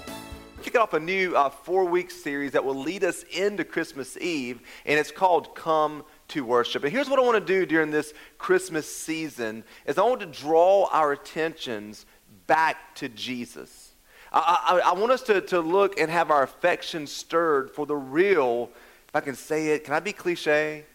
Kicking 0.61 0.81
off 0.81 0.93
a 0.93 0.99
new 0.99 1.37
uh, 1.37 1.49
four 1.49 1.85
week 1.85 2.11
series 2.11 2.51
that 2.51 2.65
will 2.65 2.75
lead 2.75 3.05
us 3.05 3.23
into 3.31 3.63
Christmas 3.63 4.17
Eve, 4.17 4.59
and 4.85 4.99
it's 4.99 5.09
called 5.09 5.55
Come 5.55 6.03
to 6.29 6.43
worship. 6.43 6.83
And 6.83 6.91
here's 6.91 7.09
what 7.09 7.19
I 7.19 7.21
want 7.21 7.45
to 7.45 7.53
do 7.53 7.65
during 7.65 7.91
this 7.91 8.13
Christmas 8.37 8.93
season 8.93 9.63
is 9.85 9.97
I 9.97 10.03
want 10.03 10.21
to 10.21 10.25
draw 10.25 10.87
our 10.91 11.11
attentions 11.11 12.05
back 12.47 12.95
to 12.95 13.09
Jesus. 13.09 13.93
I, 14.31 14.81
I, 14.83 14.91
I 14.91 14.93
want 14.93 15.11
us 15.11 15.21
to, 15.23 15.41
to 15.41 15.59
look 15.59 15.99
and 15.99 16.09
have 16.09 16.31
our 16.31 16.43
affection 16.43 17.07
stirred 17.07 17.71
for 17.71 17.85
the 17.85 17.95
real, 17.95 18.69
if 19.07 19.15
I 19.15 19.21
can 19.21 19.35
say 19.35 19.67
it, 19.67 19.83
can 19.83 19.93
I 19.93 19.99
be 19.99 20.13
cliche? 20.13 20.85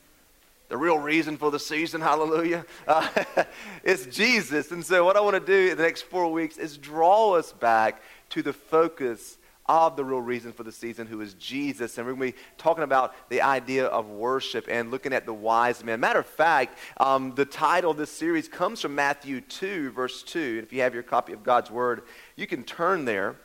The 0.69 0.77
real 0.77 0.99
reason 0.99 1.37
for 1.37 1.51
the 1.51 1.59
season, 1.59 2.01
hallelujah. 2.01 2.65
Uh, 2.87 3.09
it's 3.85 4.07
Jesus. 4.07 4.71
And 4.71 4.85
so, 4.85 5.05
what 5.05 5.17
I 5.17 5.21
want 5.21 5.35
to 5.35 5.41
do 5.41 5.73
in 5.73 5.77
the 5.77 5.83
next 5.83 6.03
four 6.03 6.31
weeks 6.33 6.57
is 6.59 6.79
draw 6.79 7.33
us 7.35 7.53
back 7.53 8.03
to 8.31 8.43
the 8.43 8.53
focus 8.53 9.37
of 9.67 9.97
the 9.97 10.05
real 10.05 10.21
reason 10.21 10.53
for 10.53 10.63
the 10.63 10.73
season, 10.73 11.07
who 11.07 11.21
is 11.21 11.35
Jesus. 11.35 11.97
And 11.97 12.07
we're 12.07 12.15
going 12.15 12.33
to 12.33 12.37
be 12.37 12.45
talking 12.59 12.85
about 12.85 13.15
the 13.31 13.43
idea 13.43 13.87
of 13.87 14.09
worship 14.09 14.67
and 14.69 14.91
looking 14.91 15.13
at 15.13 15.27
the 15.27 15.35
wise 15.35 15.83
men. 15.83 16.01
Matter 16.01 16.19
of 16.19 16.27
fact, 16.27 16.79
um, 16.99 17.35
the 17.35 17.45
title 17.45 17.93
of 17.93 17.97
this 17.97 18.11
series 18.11 18.49
comes 18.49 18.81
from 18.81 18.95
Matthew 18.95 19.41
2, 19.41 19.91
verse 19.91 20.23
2. 20.23 20.39
And 20.39 20.59
if 20.59 20.73
you 20.73 20.83
have 20.83 20.95
your 20.95 21.03
copy 21.03 21.33
of 21.33 21.43
God's 21.43 21.71
Word, 21.71 22.03
you 22.37 22.47
can 22.47 22.63
turn 22.65 23.05
there. 23.05 23.37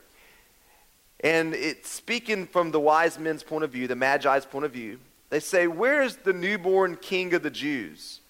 And 1.21 1.53
it's 1.53 1.89
speaking 1.89 2.47
from 2.47 2.71
the 2.71 2.79
wise 2.79 3.19
men's 3.19 3.43
point 3.43 3.63
of 3.63 3.71
view, 3.71 3.87
the 3.87 3.95
Magi's 3.95 4.45
point 4.45 4.65
of 4.65 4.71
view. 4.71 4.99
They 5.29 5.39
say, 5.39 5.67
Where's 5.67 6.17
the 6.17 6.33
newborn 6.33 6.95
king 6.95 7.33
of 7.33 7.43
the 7.43 7.49
Jews? 7.49 8.21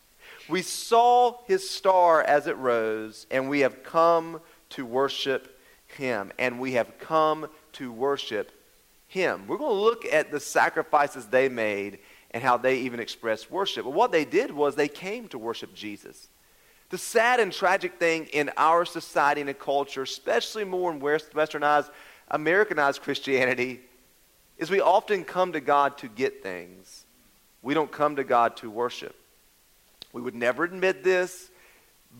We 0.49 0.63
saw 0.63 1.37
his 1.45 1.69
star 1.69 2.23
as 2.23 2.47
it 2.47 2.57
rose, 2.57 3.27
and 3.29 3.49
we 3.49 3.59
have 3.59 3.83
come 3.83 4.41
to 4.71 4.85
worship 4.85 5.59
him. 5.87 6.31
And 6.39 6.59
we 6.59 6.73
have 6.73 6.97
come 6.99 7.47
to 7.73 7.91
worship 7.91 8.51
him. 9.07 9.47
We're 9.47 9.57
going 9.57 9.75
to 9.75 9.81
look 9.81 10.05
at 10.05 10.31
the 10.31 10.39
sacrifices 10.39 11.25
they 11.25 11.49
made 11.49 11.99
and 12.31 12.43
how 12.43 12.57
they 12.57 12.77
even 12.79 12.99
expressed 12.99 13.49
worship. 13.51 13.85
But 13.85 13.93
what 13.93 14.11
they 14.11 14.25
did 14.25 14.51
was 14.51 14.75
they 14.75 14.87
came 14.87 15.27
to 15.29 15.39
worship 15.39 15.73
Jesus. 15.73 16.29
The 16.89 16.97
sad 16.97 17.39
and 17.39 17.51
tragic 17.51 17.99
thing 17.99 18.27
in 18.27 18.51
our 18.57 18.85
society 18.85 19.41
and 19.41 19.59
culture, 19.59 20.03
especially 20.03 20.63
more 20.63 20.91
in 20.91 20.99
westernized, 20.99 21.89
Americanized 22.29 23.01
Christianity, 23.01 23.81
is 24.57 24.69
we 24.69 24.81
often 24.81 25.23
come 25.23 25.53
to 25.53 25.59
God 25.59 25.97
to 25.99 26.07
get 26.07 26.43
things. 26.43 27.05
We 27.61 27.73
don't 27.73 27.91
come 27.91 28.15
to 28.17 28.23
God 28.23 28.57
to 28.57 28.69
worship. 28.69 29.15
We 30.13 30.21
would 30.21 30.35
never 30.35 30.63
admit 30.63 31.03
this, 31.03 31.49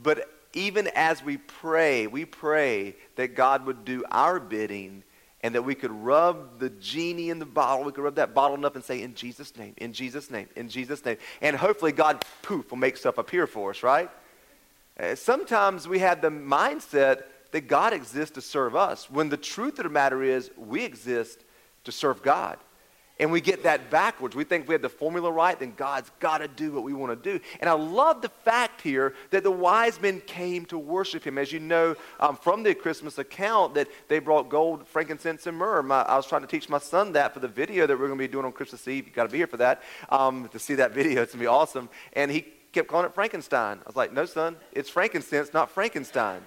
but 0.03 0.29
even 0.53 0.89
as 0.95 1.23
we 1.23 1.37
pray, 1.37 2.07
we 2.07 2.25
pray 2.25 2.95
that 3.15 3.35
God 3.35 3.65
would 3.65 3.85
do 3.85 4.03
our 4.11 4.39
bidding 4.39 5.03
and 5.41 5.55
that 5.55 5.61
we 5.61 5.75
could 5.75 5.91
rub 5.91 6.59
the 6.59 6.69
genie 6.69 7.29
in 7.29 7.39
the 7.39 7.45
bottle. 7.45 7.85
We 7.85 7.91
could 7.91 8.03
rub 8.03 8.15
that 8.15 8.33
bottle 8.33 8.57
enough 8.57 8.75
and 8.75 8.83
say, 8.83 9.01
in 9.01 9.15
Jesus' 9.15 9.55
name, 9.55 9.73
in 9.77 9.93
Jesus' 9.93 10.29
name, 10.29 10.47
in 10.55 10.69
Jesus' 10.69 11.03
name. 11.05 11.17
And 11.41 11.55
hopefully 11.55 11.91
God, 11.91 12.23
poof, 12.41 12.71
will 12.71 12.77
make 12.77 12.97
stuff 12.97 13.17
appear 13.17 13.47
for 13.47 13.69
us, 13.69 13.83
right? 13.83 14.09
Uh, 14.99 15.15
sometimes 15.15 15.87
we 15.87 15.99
have 15.99 16.21
the 16.21 16.29
mindset 16.29 17.23
that 17.51 17.67
God 17.67 17.93
exists 17.93 18.35
to 18.35 18.41
serve 18.41 18.75
us, 18.75 19.09
when 19.09 19.29
the 19.29 19.37
truth 19.37 19.79
of 19.79 19.83
the 19.83 19.89
matter 19.89 20.21
is 20.21 20.51
we 20.57 20.83
exist 20.83 21.43
to 21.85 21.91
serve 21.91 22.21
God. 22.21 22.57
And 23.19 23.31
we 23.31 23.41
get 23.41 23.63
that 23.63 23.89
backwards. 23.89 24.33
We 24.33 24.45
think 24.45 24.67
we 24.67 24.73
have 24.73 24.81
the 24.81 24.89
formula 24.89 25.29
right, 25.29 25.59
then 25.59 25.73
God's 25.75 26.09
got 26.19 26.37
to 26.37 26.47
do 26.47 26.71
what 26.71 26.83
we 26.83 26.93
want 26.93 27.21
to 27.21 27.31
do. 27.37 27.43
And 27.59 27.69
I 27.69 27.73
love 27.73 28.21
the 28.21 28.29
fact 28.29 28.79
here 28.81 29.13
that 29.31 29.43
the 29.43 29.51
wise 29.51 29.99
men 30.01 30.21
came 30.21 30.65
to 30.67 30.77
worship 30.77 31.25
him. 31.25 31.37
As 31.37 31.51
you 31.51 31.59
know 31.59 31.95
um, 32.21 32.37
from 32.37 32.63
the 32.63 32.73
Christmas 32.73 33.17
account, 33.17 33.73
that 33.73 33.89
they 34.07 34.19
brought 34.19 34.47
gold, 34.47 34.87
frankincense, 34.87 35.47
and 35.47 35.57
myrrh. 35.57 35.83
My, 35.83 36.01
I 36.03 36.15
was 36.15 36.27
trying 36.27 36.41
to 36.41 36.47
teach 36.47 36.69
my 36.69 36.79
son 36.79 37.11
that 37.13 37.33
for 37.33 37.41
the 37.41 37.47
video 37.49 37.85
that 37.85 37.99
we're 37.99 38.07
going 38.07 38.17
to 38.17 38.23
be 38.23 38.31
doing 38.31 38.45
on 38.45 38.53
Christmas 38.53 38.87
Eve. 38.87 39.07
You've 39.07 39.15
got 39.15 39.23
to 39.23 39.29
be 39.29 39.37
here 39.37 39.47
for 39.47 39.57
that 39.57 39.83
um, 40.09 40.47
to 40.49 40.59
see 40.59 40.75
that 40.75 40.93
video. 40.93 41.21
It's 41.21 41.33
going 41.33 41.39
to 41.39 41.43
be 41.43 41.47
awesome. 41.47 41.89
And 42.13 42.31
he 42.31 42.45
kept 42.71 42.87
calling 42.87 43.05
it 43.05 43.13
Frankenstein. 43.13 43.79
I 43.79 43.87
was 43.87 43.97
like, 43.97 44.13
no, 44.13 44.25
son, 44.25 44.55
it's 44.71 44.89
frankincense, 44.89 45.53
not 45.53 45.69
Frankenstein 45.71 46.41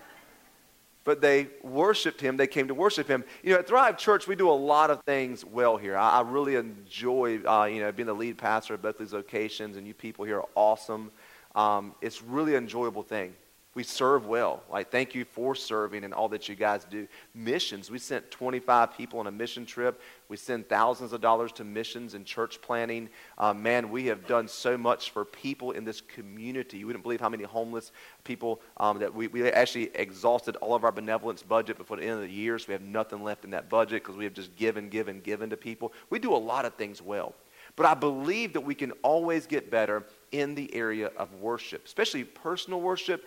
but 1.05 1.21
they 1.21 1.49
worshiped 1.63 2.21
him. 2.21 2.37
They 2.37 2.47
came 2.47 2.69
to 2.69 2.75
worship 2.75 3.09
him. 3.09 3.25
You 3.43 3.53
know, 3.53 3.59
at 3.59 3.67
Thrive 3.67 3.99
Church, 3.99 4.27
we 4.27 4.37
do 4.37 4.49
a 4.49 4.53
lot 4.53 4.91
of 4.91 5.03
things 5.03 5.45
well 5.45 5.77
here. 5.77 5.97
I, 5.97 6.19
I 6.19 6.21
really 6.23 6.57
enjoy, 6.57 7.41
uh, 7.45 7.65
you 7.65 7.81
know, 7.81 7.93
being 7.93 8.07
the 8.07 8.15
lead 8.15 8.39
pastor 8.39 8.75
at 8.75 8.83
both 8.83 8.99
these 8.99 9.13
locations, 9.13 9.77
and 9.77 9.87
you 9.87 9.95
people 9.95 10.25
here 10.25 10.39
are 10.39 10.49
awesome. 10.55 11.11
Um, 11.55 11.95
it's 12.01 12.23
really 12.23 12.55
an 12.55 12.65
enjoyable 12.65 13.03
thing. 13.03 13.35
We 13.75 13.85
serve 13.85 14.27
well. 14.27 14.63
Like, 14.71 14.91
thank 14.91 15.15
you 15.15 15.25
for 15.25 15.55
serving 15.55 16.05
and 16.05 16.13
all 16.13 16.29
that 16.29 16.47
you 16.47 16.55
guys 16.55 16.85
do. 16.85 17.09
Missions. 17.35 17.91
We 17.91 17.99
sent 17.99 18.31
25 18.31 18.95
people 18.95 19.19
on 19.19 19.27
a 19.27 19.31
mission 19.31 19.65
trip. 19.65 20.03
We 20.29 20.37
send 20.37 20.69
thousands 20.69 21.15
of 21.15 21.23
dollars 21.23 21.53
to 21.53 21.65
missions 21.65 22.13
and 22.13 22.27
church 22.27 22.61
planning. 22.61 23.09
Uh, 23.39 23.55
man, 23.55 23.91
we 23.91 24.07
have 24.07 24.27
done 24.27 24.47
so 24.47 24.77
much 24.77 25.11
for 25.11 25.25
people 25.25 25.71
in 25.71 25.87
this 25.87 26.03
community. 26.03 26.79
You 26.79 26.87
wouldn't 26.87 27.03
believe 27.03 27.21
how 27.23 27.31
many 27.31 27.45
homeless 27.45 27.93
people 28.25 28.61
um, 28.77 28.99
that 28.99 29.15
we, 29.15 29.29
we 29.29 29.49
actually 29.51 29.91
exhausted 29.95 30.57
all 30.57 30.75
of 30.75 30.85
our 30.85 30.93
benevolence 30.93 31.43
budget 31.43 31.79
before 31.79 31.97
the 31.97 32.03
end 32.03 32.13
of 32.13 32.21
the 32.21 32.29
year. 32.29 32.59
So 32.59 32.67
we 32.69 32.73
have 32.75 32.83
nothing 32.83 33.25
left 33.25 33.45
in 33.45 33.51
that 33.53 33.71
budget 33.71 34.03
because 34.03 34.17
we 34.17 34.25
have 34.25 34.35
just 34.35 34.55
given, 34.55 34.91
given, 34.91 35.21
given 35.21 35.49
to 35.49 35.57
people. 35.57 35.95
We 36.11 36.19
do 36.19 36.35
a 36.35 36.37
lot 36.37 36.67
of 36.67 36.75
things 36.75 37.01
well. 37.01 37.35
But 37.75 37.87
I 37.87 37.95
believe 37.95 38.53
that 38.53 38.61
we 38.61 38.75
can 38.75 38.93
always 39.03 39.47
get 39.47 39.71
better 39.71 40.05
in 40.31 40.55
the 40.55 40.75
area 40.75 41.11
of 41.17 41.33
worship, 41.35 41.87
especially 41.87 42.25
personal 42.25 42.81
worship 42.81 43.25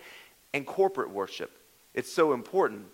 and 0.56 0.66
corporate 0.66 1.10
worship. 1.10 1.50
It's 1.92 2.10
so 2.10 2.32
important. 2.32 2.86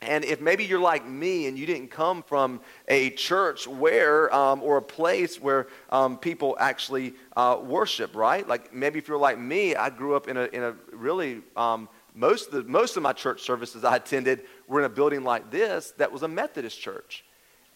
And 0.00 0.24
if 0.24 0.40
maybe 0.40 0.64
you're 0.64 0.78
like 0.78 1.04
me 1.08 1.48
and 1.48 1.58
you 1.58 1.66
didn't 1.66 1.88
come 1.90 2.22
from 2.22 2.60
a 2.86 3.10
church 3.10 3.66
where, 3.66 4.32
um, 4.32 4.62
or 4.62 4.76
a 4.76 4.82
place 4.82 5.40
where 5.40 5.66
um, 5.90 6.16
people 6.16 6.56
actually 6.60 7.14
uh, 7.36 7.58
worship, 7.60 8.14
right? 8.14 8.46
Like 8.46 8.72
maybe 8.72 9.00
if 9.00 9.08
you're 9.08 9.18
like 9.18 9.40
me, 9.40 9.74
I 9.74 9.90
grew 9.90 10.14
up 10.14 10.28
in 10.28 10.36
a, 10.36 10.44
in 10.44 10.62
a 10.62 10.76
really, 10.92 11.42
um, 11.56 11.88
most, 12.14 12.46
of 12.46 12.52
the, 12.52 12.62
most 12.62 12.96
of 12.96 13.02
my 13.02 13.12
church 13.12 13.42
services 13.42 13.82
I 13.82 13.96
attended 13.96 14.44
were 14.68 14.78
in 14.78 14.84
a 14.86 14.88
building 14.88 15.24
like 15.24 15.50
this 15.50 15.92
that 15.98 16.12
was 16.12 16.22
a 16.22 16.28
Methodist 16.28 16.80
church. 16.80 17.24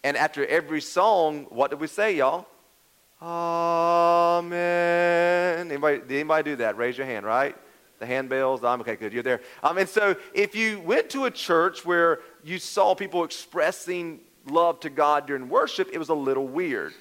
And 0.05 0.15
after 0.15 0.45
every 0.45 0.79
song, 0.79 1.47
what 1.49 1.71
did 1.71 1.81
we 1.81 1.87
say, 1.87 2.15
y'all? 2.15 2.47
Amen. 3.21 4.51
Anybody, 5.69 5.97
did 5.99 6.11
anybody 6.11 6.51
do 6.51 6.55
that? 6.57 6.77
Raise 6.77 6.97
your 6.97 7.07
hand, 7.07 7.25
right? 7.25 7.57
The 8.03 8.13
handbells. 8.13 8.63
I'm 8.63 8.81
okay, 8.81 8.95
good. 8.95 9.13
You're 9.13 9.23
there. 9.23 9.41
Um, 9.61 9.77
and 9.77 9.87
so 9.87 10.15
if 10.33 10.55
you 10.55 10.79
went 10.81 11.09
to 11.11 11.25
a 11.25 11.31
church 11.31 11.85
where 11.85 12.19
you 12.43 12.59
saw 12.59 12.95
people 12.95 13.23
expressing 13.23 14.19
love 14.45 14.79
to 14.81 14.89
God 14.89 15.25
during 15.25 15.49
worship, 15.49 15.89
it 15.93 15.97
was 15.97 16.09
a 16.09 16.13
little 16.13 16.47
weird. 16.47 16.93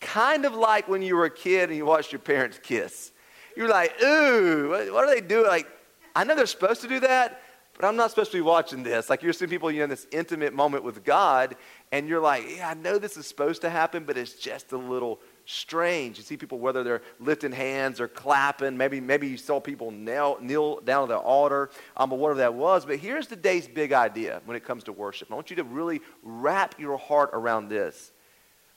Kind 0.00 0.44
of 0.44 0.54
like 0.54 0.88
when 0.88 1.02
you 1.02 1.16
were 1.16 1.24
a 1.24 1.30
kid 1.30 1.70
and 1.70 1.76
you 1.76 1.84
watched 1.84 2.12
your 2.12 2.20
parents 2.20 2.60
kiss. 2.62 3.12
You're 3.56 3.68
like, 3.68 4.02
ooh, 4.02 4.70
what 4.92 5.04
are 5.04 5.14
they 5.14 5.20
doing? 5.20 5.46
Like, 5.46 5.66
I 6.14 6.24
know 6.24 6.34
they're 6.34 6.46
supposed 6.46 6.82
to 6.82 6.88
do 6.88 7.00
that, 7.00 7.42
but 7.74 7.86
I'm 7.86 7.96
not 7.96 8.10
supposed 8.10 8.30
to 8.32 8.38
be 8.38 8.42
watching 8.42 8.82
this. 8.82 9.10
Like 9.10 9.22
you're 9.22 9.32
seeing 9.32 9.50
people, 9.50 9.70
you 9.70 9.78
know, 9.78 9.84
in 9.84 9.90
this 9.90 10.06
intimate 10.12 10.54
moment 10.54 10.84
with 10.84 11.04
God, 11.04 11.56
and 11.92 12.08
you're 12.08 12.20
like, 12.20 12.44
yeah, 12.56 12.70
I 12.70 12.74
know 12.74 12.98
this 12.98 13.16
is 13.16 13.26
supposed 13.26 13.62
to 13.62 13.70
happen, 13.70 14.04
but 14.04 14.16
it's 14.16 14.34
just 14.34 14.72
a 14.72 14.78
little 14.78 15.20
strange. 15.46 16.18
You 16.18 16.24
see 16.24 16.36
people, 16.36 16.58
whether 16.58 16.84
they're 16.84 17.02
lifting 17.18 17.52
hands 17.52 18.00
or 18.00 18.08
clapping, 18.08 18.76
maybe, 18.76 19.00
maybe 19.00 19.28
you 19.28 19.36
saw 19.36 19.60
people 19.60 19.90
kneel, 19.90 20.36
kneel 20.40 20.80
down 20.80 21.04
at 21.04 21.08
the 21.08 21.16
altar, 21.16 21.70
um, 21.96 22.12
or 22.12 22.18
whatever 22.18 22.40
that 22.40 22.54
was. 22.54 22.84
But 22.84 22.98
here's 22.98 23.28
the 23.28 23.36
day's 23.36 23.66
big 23.66 23.92
idea 23.92 24.42
when 24.44 24.56
it 24.56 24.64
comes 24.64 24.84
to 24.84 24.92
worship. 24.92 25.30
I 25.30 25.34
want 25.34 25.48
you 25.48 25.56
to 25.56 25.64
really 25.64 26.00
wrap 26.22 26.78
your 26.78 26.98
heart 26.98 27.30
around 27.32 27.68
this. 27.68 28.12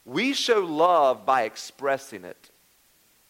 We 0.06 0.32
show 0.32 0.60
love 0.60 1.26
by 1.26 1.42
expressing 1.42 2.24
it, 2.24 2.50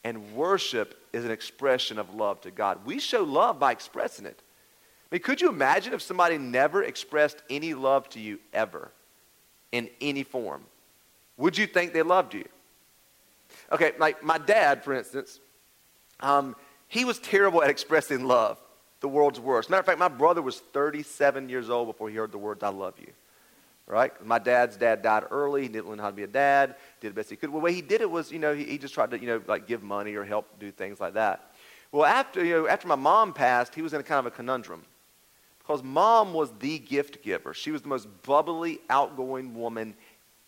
and 0.04 0.34
worship 0.34 0.96
is 1.12 1.24
an 1.24 1.30
expression 1.30 1.98
of 1.98 2.14
love 2.14 2.40
to 2.42 2.50
God. 2.50 2.84
We 2.84 3.00
show 3.00 3.22
love 3.22 3.58
by 3.58 3.72
expressing 3.72 4.26
it. 4.26 4.40
I 5.10 5.16
mean, 5.16 5.22
could 5.22 5.40
you 5.40 5.48
imagine 5.48 5.92
if 5.92 6.02
somebody 6.02 6.38
never 6.38 6.84
expressed 6.84 7.42
any 7.50 7.74
love 7.74 8.08
to 8.10 8.20
you 8.20 8.38
ever 8.52 8.92
in 9.72 9.90
any 10.00 10.22
form? 10.22 10.62
Would 11.36 11.58
you 11.58 11.66
think 11.66 11.92
they 11.92 12.02
loved 12.02 12.34
you? 12.34 12.44
Okay, 13.72 13.92
like 13.98 14.22
my 14.22 14.38
dad, 14.38 14.82
for 14.82 14.92
instance, 14.94 15.40
um, 16.20 16.56
he 16.88 17.04
was 17.04 17.18
terrible 17.18 17.62
at 17.62 17.70
expressing 17.70 18.24
love, 18.24 18.58
the 19.00 19.08
world's 19.08 19.38
worst. 19.38 19.70
Matter 19.70 19.80
of 19.80 19.86
fact, 19.86 19.98
my 19.98 20.08
brother 20.08 20.42
was 20.42 20.58
37 20.58 21.48
years 21.48 21.70
old 21.70 21.86
before 21.86 22.10
he 22.10 22.16
heard 22.16 22.32
the 22.32 22.38
words, 22.38 22.62
I 22.62 22.68
love 22.68 22.94
you. 22.98 23.12
Right? 23.86 24.12
My 24.24 24.38
dad's 24.38 24.76
dad 24.76 25.02
died 25.02 25.24
early. 25.32 25.62
He 25.62 25.68
didn't 25.68 25.88
learn 25.88 25.98
how 25.98 26.10
to 26.10 26.16
be 26.16 26.22
a 26.22 26.28
dad, 26.28 26.76
did 27.00 27.10
the 27.10 27.14
best 27.14 27.30
he 27.30 27.36
could. 27.36 27.50
Well, 27.50 27.60
the 27.60 27.64
way 27.64 27.72
he 27.72 27.82
did 27.82 28.00
it 28.00 28.10
was, 28.10 28.30
you 28.30 28.38
know, 28.38 28.54
he, 28.54 28.64
he 28.64 28.78
just 28.78 28.94
tried 28.94 29.10
to, 29.10 29.18
you 29.18 29.26
know, 29.26 29.42
like 29.48 29.66
give 29.66 29.82
money 29.82 30.14
or 30.14 30.24
help 30.24 30.46
do 30.60 30.70
things 30.70 31.00
like 31.00 31.14
that. 31.14 31.52
Well, 31.90 32.04
after, 32.04 32.44
you 32.44 32.54
know, 32.54 32.68
after 32.68 32.86
my 32.86 32.94
mom 32.94 33.32
passed, 33.32 33.74
he 33.74 33.82
was 33.82 33.92
in 33.92 34.00
a 34.00 34.04
kind 34.04 34.20
of 34.20 34.26
a 34.26 34.30
conundrum 34.30 34.84
Because 35.58 35.82
mom 35.82 36.32
was 36.32 36.52
the 36.60 36.78
gift 36.78 37.24
giver. 37.24 37.52
She 37.52 37.72
was 37.72 37.82
the 37.82 37.88
most 37.88 38.06
bubbly, 38.22 38.80
outgoing 38.88 39.56
woman 39.56 39.94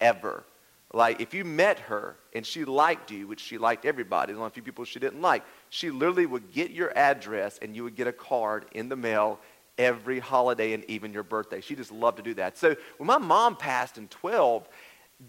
ever. 0.00 0.44
Like, 0.94 1.20
if 1.20 1.32
you 1.32 1.44
met 1.44 1.78
her 1.80 2.16
and 2.34 2.44
she 2.44 2.64
liked 2.64 3.10
you, 3.10 3.26
which 3.26 3.40
she 3.40 3.56
liked 3.56 3.86
everybody, 3.86 4.32
there's 4.32 4.38
only 4.38 4.48
a 4.48 4.50
few 4.50 4.62
people 4.62 4.84
she 4.84 4.98
didn't 4.98 5.22
like, 5.22 5.42
she 5.70 5.90
literally 5.90 6.26
would 6.26 6.52
get 6.52 6.70
your 6.70 6.96
address 6.96 7.58
and 7.62 7.74
you 7.74 7.84
would 7.84 7.96
get 7.96 8.06
a 8.06 8.12
card 8.12 8.66
in 8.72 8.88
the 8.88 8.96
mail 8.96 9.40
every 9.78 10.18
holiday 10.18 10.74
and 10.74 10.84
even 10.84 11.12
your 11.12 11.22
birthday. 11.22 11.60
She 11.60 11.74
just 11.74 11.90
loved 11.90 12.18
to 12.18 12.22
do 12.22 12.34
that. 12.34 12.58
So 12.58 12.76
when 12.98 13.06
my 13.06 13.18
mom 13.18 13.56
passed 13.56 13.96
in 13.96 14.08
12, 14.08 14.68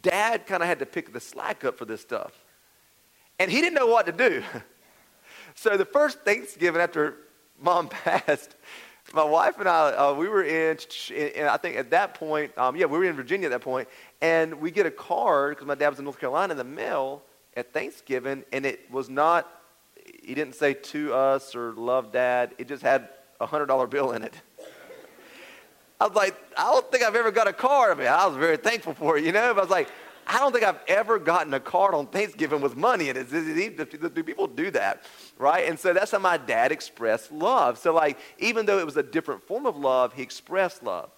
dad 0.02 0.46
kind 0.46 0.62
of 0.62 0.68
had 0.68 0.80
to 0.80 0.86
pick 0.86 1.14
the 1.14 1.20
slack 1.20 1.64
up 1.64 1.78
for 1.78 1.86
this 1.86 2.02
stuff. 2.02 2.34
And 3.40 3.50
he 3.50 3.62
didn't 3.62 3.76
know 3.76 3.88
what 3.88 4.06
to 4.06 4.12
do. 4.12 4.44
so 5.56 5.78
the 5.78 5.86
first 5.86 6.20
Thanksgiving 6.22 6.82
after 6.82 7.16
mom 7.60 7.88
passed, 8.04 8.56
my 9.12 9.24
wife 9.24 9.60
and 9.60 9.68
I, 9.68 9.90
uh, 9.92 10.14
we 10.14 10.28
were 10.28 10.44
in, 10.44 10.78
in, 11.14 11.46
I 11.46 11.58
think 11.58 11.78
at 11.78 11.92
that 11.92 12.14
point, 12.14 12.58
um, 12.58 12.76
yeah, 12.76 12.86
we 12.86 12.98
were 12.98 13.04
in 13.04 13.16
Virginia 13.16 13.48
at 13.48 13.52
that 13.52 13.62
point, 13.62 13.88
and 14.22 14.62
we 14.62 14.72
get 14.72 14.86
a 14.86 14.92
card 14.92 15.56
because 15.56 15.68
my 15.68 15.76
dad 15.76 15.90
was 15.90 16.00
in 16.00 16.06
North 16.06 16.20
Carolina 16.20 16.54
in 16.54 16.58
the 16.58 16.64
mail 16.64 17.24
at 17.56 17.74
Thanksgiving, 17.74 18.44
and 18.52 18.66
it 18.66 18.90
was 18.92 19.10
not, 19.10 19.48
he 20.24 20.34
didn't 20.34 20.56
say 20.56 20.74
to 20.74 21.14
us 21.14 21.56
or 21.56 21.74
love 21.74 22.12
dad. 22.12 22.56
It 22.58 22.68
just 22.68 22.82
had 22.82 23.10
a 23.40 23.48
$100 23.48 23.90
bill 23.90 24.12
in 24.12 24.24
it. 24.24 24.34
I 26.02 26.08
was 26.08 26.16
like, 26.16 26.36
I 26.58 26.64
don't 26.72 26.92
think 26.92 27.04
I've 27.04 27.16
ever 27.16 27.32
got 27.32 27.48
a 27.48 27.54
card. 27.54 27.98
I 27.98 28.00
mean, 28.00 28.08
I 28.08 28.26
was 28.26 28.36
very 28.36 28.58
thankful 28.58 28.94
for 28.94 29.18
it, 29.18 29.24
you 29.24 29.32
know, 29.32 29.54
but 29.54 29.60
I 29.60 29.64
was 29.64 29.70
like, 29.70 29.90
I 30.28 30.40
don't 30.40 30.52
think 30.52 30.64
I've 30.64 30.80
ever 30.88 31.20
gotten 31.20 31.54
a 31.54 31.60
card 31.60 31.94
on 31.94 32.08
Thanksgiving 32.08 32.62
with 32.62 32.76
money 32.76 33.10
in 33.10 33.18
it. 33.18 33.30
Do 33.30 34.24
people 34.24 34.48
do 34.48 34.72
that? 34.72 35.04
Right? 35.38 35.68
And 35.68 35.80
so 35.80 35.94
that's 35.94 36.12
how 36.12 36.20
my 36.20 36.38
dad 36.38 36.72
expressed 36.72 37.32
love. 37.32 37.78
So, 37.78 37.94
like, 37.94 38.18
even 38.40 38.66
though 38.66 38.80
it 38.80 38.86
was 38.86 38.98
a 38.98 39.04
different 39.04 39.44
form 39.44 39.66
of 39.66 39.78
love, 39.78 40.14
he 40.14 40.22
expressed 40.22 40.84
love. 40.84 41.10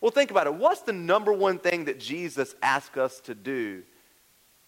Well, 0.00 0.10
think 0.10 0.30
about 0.30 0.46
it. 0.46 0.54
What's 0.54 0.82
the 0.82 0.92
number 0.92 1.32
one 1.32 1.58
thing 1.58 1.86
that 1.86 2.00
Jesus 2.00 2.54
asked 2.62 2.96
us 2.96 3.20
to 3.20 3.34
do 3.34 3.82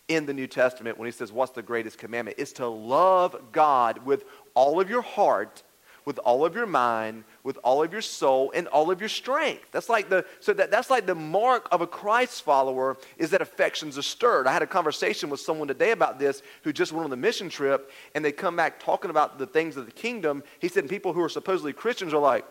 in 0.09 0.27
the 0.27 0.33
New 0.33 0.47
Testament 0.47 0.99
when 0.99 1.07
he 1.07 1.13
says, 1.13 1.33
What's 1.33 1.53
the 1.53 1.63
greatest 1.63 1.99
commandment? 1.99 2.39
Is 2.39 2.53
to 2.55 2.67
love 2.67 3.37
God 3.53 4.05
with 4.05 4.25
all 4.55 4.81
of 4.81 4.89
your 4.89 5.03
heart 5.03 5.63
with 6.07 6.19
all 6.21 6.47
of 6.47 6.55
your 6.55 6.67
mind, 6.67 7.25
with 7.43 7.59
all 7.65 7.83
of 7.83 7.93
your 7.93 8.01
soul, 8.01 8.53
and 8.55 8.69
all 8.69 8.91
of 8.93 9.01
your 9.01 9.09
strength. 9.09 9.67
That's 9.73 9.89
like 9.89 10.09
the 10.09 10.25
so 10.41 10.55
that, 10.55 10.71
that's 10.71 10.89
like 10.89 11.05
the 11.05 11.17
mark 11.17 11.69
of 11.73 11.81
a 11.81 11.87
Christ 11.87 12.43
follower 12.43 12.97
is 13.19 13.31
that 13.31 13.43
affections 13.43 13.99
are 13.99 14.03
stirred. 14.03 14.47
I 14.47 14.53
had 14.53 14.63
a 14.63 14.67
conversation 14.69 15.29
with 15.29 15.41
someone 15.41 15.69
today 15.69 15.91
about 15.91 16.19
this 16.19 16.43
who 16.63 16.73
just 16.73 16.93
went 16.93 17.05
on 17.05 17.11
the 17.11 17.17
mission 17.17 17.49
trip 17.49 17.91
and 18.15 18.25
they 18.25 18.33
come 18.33 18.55
back 18.57 18.79
talking 18.79 19.11
about 19.11 19.39
the 19.39 19.47
things 19.47 19.77
of 19.77 19.85
the 19.85 19.93
kingdom. 19.93 20.45
He 20.61 20.69
said 20.69 20.89
people 20.89 21.13
who 21.13 21.21
are 21.23 21.29
supposedly 21.29 21.73
Christians 21.73 22.15
are 22.15 22.21
like, 22.21 22.47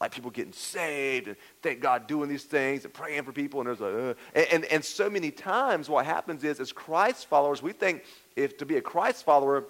like 0.00 0.12
people 0.12 0.30
getting 0.30 0.52
saved 0.52 1.26
and 1.26 1.36
thank 1.62 1.80
God 1.80 2.06
doing 2.06 2.28
these 2.28 2.44
things 2.44 2.84
and 2.84 2.94
praying 2.94 3.24
for 3.24 3.32
people. 3.32 3.60
And 3.60 3.66
there's 3.66 3.80
a, 3.80 4.10
uh, 4.10 4.14
and, 4.34 4.46
and, 4.52 4.64
and 4.66 4.84
so 4.84 5.10
many 5.10 5.32
times 5.32 5.88
what 5.88 6.06
happens 6.06 6.44
is 6.44 6.60
as 6.60 6.70
Christ 6.70 7.26
followers, 7.26 7.60
we 7.60 7.72
think 7.72 8.04
if 8.36 8.56
to 8.58 8.66
be 8.66 8.76
a 8.76 8.82
Christ 8.82 9.24
follower, 9.24 9.64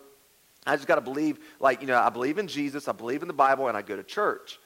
I 0.67 0.77
just 0.77 0.89
got 0.89 0.97
to 0.97 1.01
believe, 1.01 1.39
like, 1.61 1.81
you 1.81 1.87
know, 1.87 1.99
I 1.99 2.11
believe 2.11 2.39
in 2.39 2.49
Jesus, 2.49 2.89
I 2.89 2.93
believe 2.93 3.23
in 3.23 3.29
the 3.29 3.35
Bible, 3.35 3.69
and 3.69 3.77
I 3.77 3.83
go 3.83 3.97
to 3.97 4.03
church. 4.03 4.59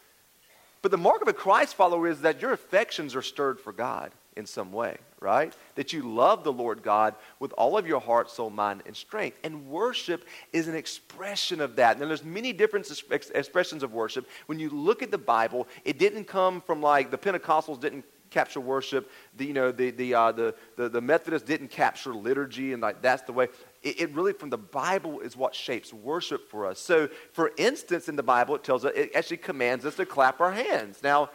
But 0.82 0.90
the 0.90 0.98
mark 0.98 1.20
of 1.20 1.28
a 1.28 1.32
Christ 1.32 1.74
follower 1.74 2.08
is 2.08 2.22
that 2.22 2.40
your 2.40 2.52
affections 2.52 3.14
are 3.14 3.22
stirred 3.22 3.60
for 3.60 3.72
God 3.72 4.12
in 4.36 4.46
some 4.46 4.72
way, 4.72 4.96
right? 5.20 5.52
That 5.74 5.92
you 5.92 6.02
love 6.02 6.42
the 6.42 6.52
Lord 6.52 6.82
God 6.82 7.14
with 7.38 7.52
all 7.52 7.76
of 7.76 7.86
your 7.86 8.00
heart, 8.00 8.30
soul, 8.30 8.48
mind, 8.48 8.82
and 8.86 8.96
strength. 8.96 9.36
And 9.44 9.66
worship 9.66 10.24
is 10.54 10.68
an 10.68 10.74
expression 10.74 11.60
of 11.60 11.76
that. 11.76 12.00
Now, 12.00 12.06
there's 12.06 12.24
many 12.24 12.54
different 12.54 12.90
expressions 13.10 13.82
of 13.82 13.92
worship. 13.92 14.26
When 14.46 14.58
you 14.58 14.70
look 14.70 15.02
at 15.02 15.10
the 15.10 15.18
Bible, 15.18 15.68
it 15.84 15.98
didn't 15.98 16.24
come 16.24 16.62
from 16.62 16.80
like 16.80 17.10
the 17.10 17.18
Pentecostals 17.18 17.78
didn't 17.80 18.06
capture 18.30 18.60
worship. 18.60 19.10
The, 19.36 19.46
you 19.46 19.52
know, 19.52 19.72
the, 19.72 19.90
the, 19.90 20.14
uh, 20.14 20.32
the, 20.32 20.54
the, 20.76 20.88
the 20.88 21.00
Methodists 21.00 21.46
didn't 21.46 21.68
capture 21.68 22.14
liturgy, 22.14 22.72
and 22.72 22.82
like 22.82 23.02
that's 23.02 23.22
the 23.22 23.32
way. 23.32 23.48
It, 23.82 24.00
it, 24.00 24.14
really, 24.14 24.32
from 24.32 24.50
the 24.50 24.58
Bible, 24.58 25.20
is 25.20 25.36
what 25.36 25.54
shapes 25.54 25.92
worship 25.92 26.50
for 26.50 26.66
us. 26.66 26.78
So, 26.78 27.08
for 27.32 27.52
instance, 27.56 28.08
in 28.08 28.16
the 28.16 28.22
Bible, 28.22 28.54
it 28.54 28.64
tells 28.64 28.84
us, 28.84 28.92
it 28.94 29.10
actually 29.14 29.38
commands 29.38 29.84
us 29.84 29.96
to 29.96 30.06
clap 30.06 30.40
our 30.40 30.52
hands. 30.52 31.02
Now, 31.02 31.30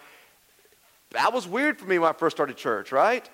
that 1.12 1.33
was 1.33 1.47
weird 1.47 1.80
for 1.80 1.86
me 1.86 2.00
when 2.00 2.09
I 2.09 2.13
first 2.13 2.36
started 2.36 2.57
church, 2.57 2.92
right? 2.92 3.30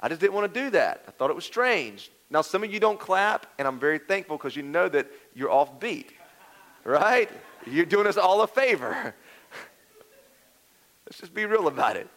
I 0.00 0.08
just 0.08 0.20
didn't 0.20 0.34
want 0.34 0.52
to 0.52 0.60
do 0.60 0.70
that. 0.70 1.04
I 1.08 1.10
thought 1.12 1.30
it 1.30 1.36
was 1.36 1.44
strange. 1.44 2.10
Now, 2.30 2.42
some 2.42 2.64
of 2.64 2.72
you 2.72 2.80
don't 2.80 2.98
clap, 2.98 3.46
and 3.58 3.68
I'm 3.68 3.78
very 3.78 3.98
thankful 3.98 4.36
because 4.36 4.56
you 4.56 4.62
know 4.62 4.88
that 4.88 5.08
you're 5.34 5.50
off 5.50 5.78
beat, 5.78 6.12
right? 6.84 7.30
You're 7.66 7.86
doing 7.86 8.06
us 8.06 8.16
all 8.16 8.42
a 8.42 8.46
favor. 8.46 9.14
Let's 11.06 11.20
just 11.20 11.34
be 11.34 11.46
real 11.46 11.68
about 11.68 11.96
it. 11.96 12.08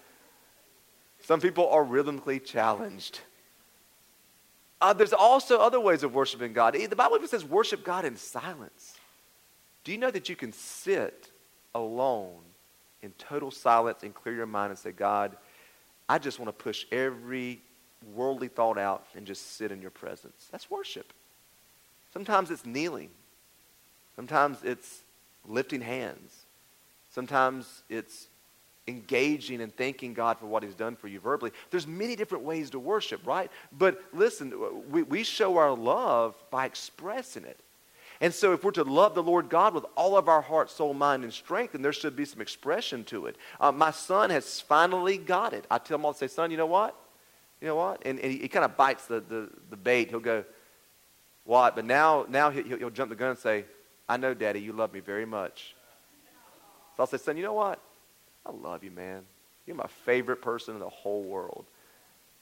Some 1.28 1.42
people 1.42 1.68
are 1.68 1.84
rhythmically 1.84 2.40
challenged. 2.40 3.20
Uh, 4.80 4.94
there's 4.94 5.12
also 5.12 5.60
other 5.60 5.78
ways 5.78 6.04
of 6.04 6.16
worshiping 6.16 6.54
God. 6.54 6.74
The 6.74 6.96
Bible 6.96 7.18
even 7.18 7.28
says 7.28 7.44
worship 7.44 7.84
God 7.84 8.06
in 8.06 8.16
silence. 8.16 8.96
Do 9.84 9.92
you 9.92 9.98
know 9.98 10.10
that 10.10 10.30
you 10.30 10.38
can 10.38 10.54
sit 10.54 11.30
alone 11.76 12.40
in 13.02 13.12
total 13.18 13.52
silence 13.52 14.04
and 14.04 14.16
clear 14.16 14.36
your 14.36 14.46
mind 14.46 14.70
and 14.70 14.80
say, 14.80 14.94
God, 14.94 15.36
I 16.08 16.18
just 16.18 16.40
want 16.40 16.48
to 16.48 16.64
push 16.64 16.86
every 16.94 17.60
worldly 18.16 18.48
thought 18.48 18.78
out 18.78 19.06
and 19.14 19.28
just 19.28 19.58
sit 19.58 19.70
in 19.70 19.82
your 19.82 19.92
presence? 19.92 20.48
That's 20.50 20.72
worship. 20.72 21.12
Sometimes 22.14 22.52
it's 22.52 22.66
kneeling, 22.66 23.10
sometimes 24.16 24.60
it's 24.64 25.02
lifting 25.46 25.82
hands, 25.82 26.46
sometimes 27.10 27.84
it's 27.90 28.28
engaging 28.88 29.62
and 29.62 29.76
thanking 29.76 30.14
God 30.14 30.38
for 30.38 30.46
what 30.46 30.64
He's 30.64 30.76
done 30.76 30.96
for 30.96 31.08
you 31.08 31.20
verbally. 31.20 31.52
There's 31.72 31.88
many 31.88 32.16
different 32.16 32.44
ways 32.44 32.70
to 32.72 32.80
worship, 32.80 33.26
right? 33.26 33.52
But 33.78 34.02
listen, 34.14 34.54
we, 34.90 35.04
we 35.04 35.24
show 35.24 35.58
our 35.58 35.76
love 35.76 36.36
by 36.50 36.66
expressing 36.66 37.44
it. 37.44 37.60
And 38.20 38.34
so, 38.34 38.54
if 38.54 38.64
we're 38.64 38.72
to 38.72 38.84
love 38.84 39.14
the 39.14 39.22
Lord 39.22 39.48
God 39.48 39.76
with 39.76 39.86
all 39.96 40.18
of 40.18 40.28
our 40.28 40.42
heart, 40.42 40.72
soul, 40.72 40.94
mind, 40.94 41.24
and 41.24 41.32
strength, 41.32 41.74
then 41.74 41.84
there 41.84 41.94
should 41.94 42.16
be 42.16 42.26
some 42.26 42.42
expression 42.42 43.04
to 43.06 43.28
it. 43.28 43.36
Uh, 43.62 43.72
my 43.72 43.92
son 43.92 44.32
has 44.32 44.60
finally 44.60 45.18
got 45.18 45.54
it. 45.54 45.66
I 45.70 45.78
tell 45.78 46.00
him 46.00 46.06
all 46.06 46.14
to 46.14 46.18
say, 46.18 46.28
son, 46.28 46.50
you 46.50 46.58
know 46.58 46.66
what? 46.66 46.96
You 47.62 47.68
know 47.68 47.76
what? 47.76 48.02
And, 48.06 48.20
and 48.20 48.32
he, 48.32 48.40
he 48.40 48.48
kind 48.48 48.66
of 48.66 48.76
bites 48.76 49.06
the, 49.06 49.20
the, 49.20 49.50
the, 49.70 49.78
bait. 49.78 50.10
He'll 50.10 50.20
go, 50.20 50.46
what? 51.44 51.76
But 51.76 51.86
now, 51.86 52.26
now 52.28 52.50
he'll, 52.50 52.78
he'll 52.78 52.90
jump 52.90 53.10
the 53.10 53.16
gun 53.16 53.32
and 53.32 53.40
say, 53.40 53.66
I 54.10 54.18
know, 54.18 54.34
Daddy, 54.34 54.62
you 54.62 54.74
love 54.74 54.94
me 54.94 55.00
very 55.00 55.26
much. 55.26 55.76
So 56.96 57.04
I'll 57.04 57.08
say, 57.08 57.18
son, 57.18 57.38
you 57.38 57.44
know 57.44 57.54
what? 57.54 57.80
I 58.48 58.52
love 58.52 58.84
you, 58.84 58.92
man. 58.92 59.24
You're 59.66 59.76
my 59.76 59.88
favorite 60.06 60.42
person 60.42 60.76
in 60.76 60.80
the 60.80 60.90
whole 60.90 61.24
world. 61.24 61.66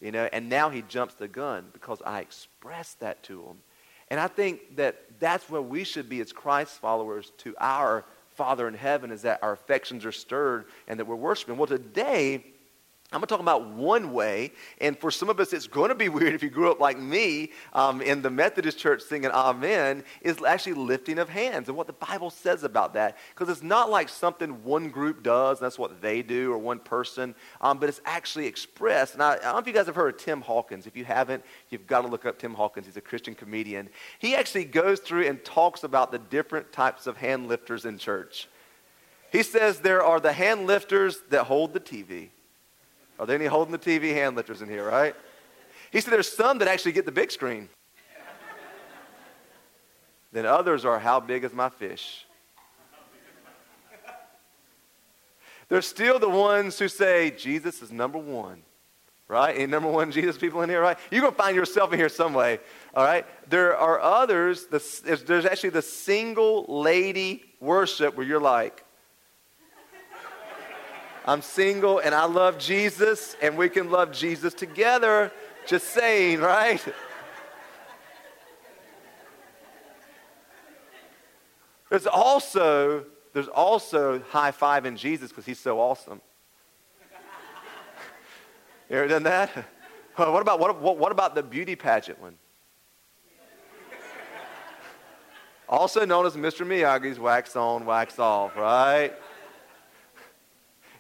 You 0.02 0.12
know, 0.12 0.30
and 0.32 0.50
now 0.50 0.70
he 0.70 0.84
jumps 0.84 1.16
the 1.16 1.28
gun 1.28 1.66
because 1.74 2.02
I 2.06 2.20
expressed 2.20 3.00
that 3.00 3.24
to 3.24 3.42
him. 3.42 3.58
And 4.10 4.20
I 4.20 4.28
think 4.28 4.76
that 4.76 5.20
that's 5.20 5.50
where 5.50 5.62
we 5.62 5.84
should 5.84 6.08
be 6.10 6.22
as 6.22 6.32
Christ 6.32 6.74
followers 6.80 7.32
to 7.40 7.56
our 7.60 8.06
Father 8.36 8.68
in 8.68 8.74
heaven 8.74 9.12
is 9.12 9.22
that 9.24 9.40
our 9.42 9.54
affections 9.54 10.06
are 10.06 10.12
stirred 10.12 10.66
and 10.88 11.00
that 11.00 11.06
we're 11.06 11.16
worshiping. 11.16 11.58
Well, 11.58 11.68
today, 11.68 12.46
I'm 13.12 13.20
going 13.20 13.28
to 13.28 13.34
talk 13.34 13.40
about 13.40 13.70
one 13.70 14.14
way, 14.14 14.52
and 14.82 14.98
for 14.98 15.12
some 15.12 15.30
of 15.30 15.40
us, 15.40 15.54
it's 15.54 15.68
going 15.68 15.90
to 15.90 15.96
be 15.96 16.10
weird 16.16 16.34
if 16.34 16.42
you 16.42 16.50
grew 16.50 16.72
up 16.72 16.80
like 16.80 16.98
me 16.98 17.52
um, 17.74 18.02
in 18.02 18.24
the 18.24 18.32
Methodist 18.32 18.80
church 18.80 19.02
singing 19.04 19.30
Amen, 19.30 20.04
is 20.22 20.42
actually 20.44 20.74
lifting 20.74 21.20
of 21.20 21.30
hands 21.30 21.68
and 21.68 21.78
what 21.78 21.86
the 21.86 21.94
Bible 21.94 22.32
says 22.32 22.64
about 22.64 22.96
that. 22.96 23.18
Because 23.30 23.48
it's 23.48 23.62
not 23.62 23.92
like 23.92 24.10
something 24.10 24.64
one 24.64 24.90
group 24.90 25.22
does, 25.22 25.60
that's 25.60 25.78
what 25.78 26.02
they 26.02 26.24
do, 26.24 26.52
or 26.52 26.58
one 26.58 26.80
person, 26.80 27.36
um, 27.62 27.78
but 27.78 27.90
it's 27.90 28.02
actually 28.06 28.48
expressed. 28.48 29.14
And 29.14 29.22
I, 29.22 29.34
I, 29.34 29.36
don't 29.36 29.54
know 29.54 29.60
if 29.60 29.68
you 29.68 29.74
guys 29.74 29.86
have 29.86 29.96
heard 29.96 30.16
of 30.16 30.20
Tim 30.20 30.42
Hawkins. 30.42 30.88
If 30.88 30.98
you 30.98 31.06
haven't, 31.06 31.46
you've 31.70 31.86
got 31.86 32.02
to 32.02 32.08
look 32.08 32.26
up 32.26 32.40
Tim 32.40 32.56
Hawkins. 32.56 32.88
He's 32.88 32.98
a 32.98 33.02
Christian 33.02 33.36
comedian. 33.36 33.88
He 34.18 34.36
actually 34.36 34.66
goes 34.66 35.00
through 35.00 35.28
and 35.28 35.44
talks 35.46 35.84
about 35.84 36.12
the 36.12 36.20
different 36.20 36.72
types 36.72 37.06
of 37.06 37.18
hand 37.18 37.48
lifters 37.48 37.86
in 37.86 38.00
church. 38.00 38.50
He 39.32 39.44
says 39.44 39.80
there 39.80 40.04
are 40.04 40.20
the 40.20 40.34
hand 40.34 40.66
lifters 40.66 41.20
that 41.30 41.44
hold 41.44 41.74
the 41.74 41.80
TV. 41.80 42.30
Are 43.20 43.26
there 43.26 43.36
any 43.36 43.46
holding 43.46 43.72
the 43.72 43.80
TV 43.80 44.14
hand 44.14 44.36
lifters 44.36 44.62
in 44.62 44.70
here, 44.70 44.88
right? 44.88 45.16
He 45.92 46.02
said 46.02 46.12
there's 46.12 46.32
some 46.32 46.58
that 46.60 46.68
actually 46.68 46.92
get 46.92 47.06
the 47.06 47.12
big 47.12 47.32
screen. 47.32 47.70
then 50.32 50.46
others 50.46 50.84
are 50.84 51.00
how 51.00 51.20
big 51.20 51.44
is 51.44 51.54
my 51.54 51.70
fish? 51.70 52.26
There's 55.68 55.88
still 55.88 56.20
the 56.20 56.30
ones 56.30 56.78
who 56.78 56.88
say 56.88 57.32
Jesus 57.32 57.82
is 57.82 57.92
number 57.92 58.20
one, 58.20 58.62
right? 59.28 59.56
Any 59.56 59.66
number 59.66 59.90
one 59.90 60.12
Jesus 60.12 60.38
people 60.38 60.62
in 60.62 60.70
here, 60.70 60.82
right? 60.82 60.98
You're 61.10 61.22
going 61.22 61.34
to 61.34 61.38
find 61.38 61.56
yourself 61.56 61.92
in 61.92 61.98
here 61.98 62.10
some 62.10 62.34
way, 62.34 62.60
all 62.94 63.04
right? 63.04 63.26
There 63.50 63.76
are 63.76 64.00
others, 64.00 64.68
the, 64.68 65.24
there's 65.26 65.46
actually 65.46 65.72
the 65.72 65.82
single 65.82 66.66
lady 66.68 67.44
worship 67.60 68.16
where 68.16 68.26
you're 68.26 68.40
like, 68.40 68.85
I'm 71.28 71.42
single 71.42 71.98
and 72.00 72.14
I 72.14 72.26
love 72.26 72.60
Jesus, 72.60 73.36
and 73.42 73.58
we 73.58 73.68
can 73.68 73.90
love 73.90 74.12
Jesus 74.12 74.54
together. 74.54 75.32
Just 75.66 75.88
saying, 75.88 76.40
right? 76.40 76.82
There's 81.90 82.06
also 82.06 83.06
there's 83.34 83.48
also 83.50 84.22
high 84.30 84.52
five 84.52 84.86
in 84.86 84.96
Jesus 84.96 85.30
because 85.30 85.46
he's 85.46 85.60
so 85.60 85.80
awesome. 85.80 86.22
you 88.90 88.98
ever 88.98 89.08
done 89.08 89.24
that? 89.24 89.52
What 90.18 90.42
about, 90.42 90.62
what, 90.62 90.80
what, 90.80 90.98
what 90.98 91.12
about 91.12 91.36
the 91.36 91.44
beauty 91.44 91.76
pageant 91.76 92.22
one? 92.22 92.38
also 95.68 96.06
known 96.06 96.26
as 96.26 96.38
Mr. 96.38 96.66
Miyagi's 96.66 97.20
wax 97.20 97.58
on, 97.58 97.86
wax 97.86 98.18
off, 98.18 98.56
right? 98.56 99.14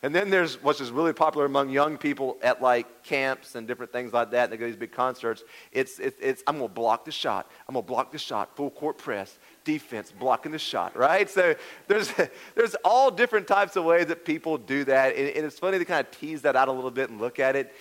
And 0.03 0.13
then 0.13 0.29
there's 0.29 0.61
what's 0.61 0.79
just 0.79 0.91
really 0.91 1.13
popular 1.13 1.45
among 1.45 1.69
young 1.69 1.97
people 1.97 2.37
at 2.41 2.61
like 2.61 3.03
camps 3.03 3.55
and 3.55 3.67
different 3.67 3.91
things 3.91 4.13
like 4.13 4.31
that. 4.31 4.49
They 4.49 4.57
go 4.57 4.65
to 4.65 4.71
these 4.71 4.79
big 4.79 4.91
concerts. 4.91 5.43
It's, 5.71 5.99
it's, 5.99 6.19
it's 6.21 6.43
I'm 6.47 6.57
going 6.57 6.69
to 6.69 6.73
block 6.73 7.05
the 7.05 7.11
shot. 7.11 7.49
I'm 7.67 7.73
going 7.73 7.83
to 7.83 7.87
block 7.87 8.11
the 8.11 8.17
shot. 8.17 8.55
Full 8.55 8.71
court 8.71 8.97
press, 8.97 9.37
defense, 9.63 10.11
blocking 10.11 10.51
the 10.51 10.59
shot, 10.59 10.95
right? 10.95 11.29
So 11.29 11.55
there's, 11.87 12.11
there's 12.55 12.75
all 12.83 13.11
different 13.11 13.47
types 13.47 13.75
of 13.75 13.85
ways 13.85 14.07
that 14.07 14.25
people 14.25 14.57
do 14.57 14.83
that. 14.85 15.15
And, 15.15 15.29
and 15.29 15.45
it's 15.45 15.59
funny 15.59 15.79
to 15.79 15.85
kind 15.85 16.05
of 16.05 16.11
tease 16.11 16.41
that 16.43 16.55
out 16.55 16.67
a 16.67 16.71
little 16.71 16.91
bit 16.91 17.09
and 17.09 17.19
look 17.19 17.39
at 17.39 17.55
it. 17.55 17.73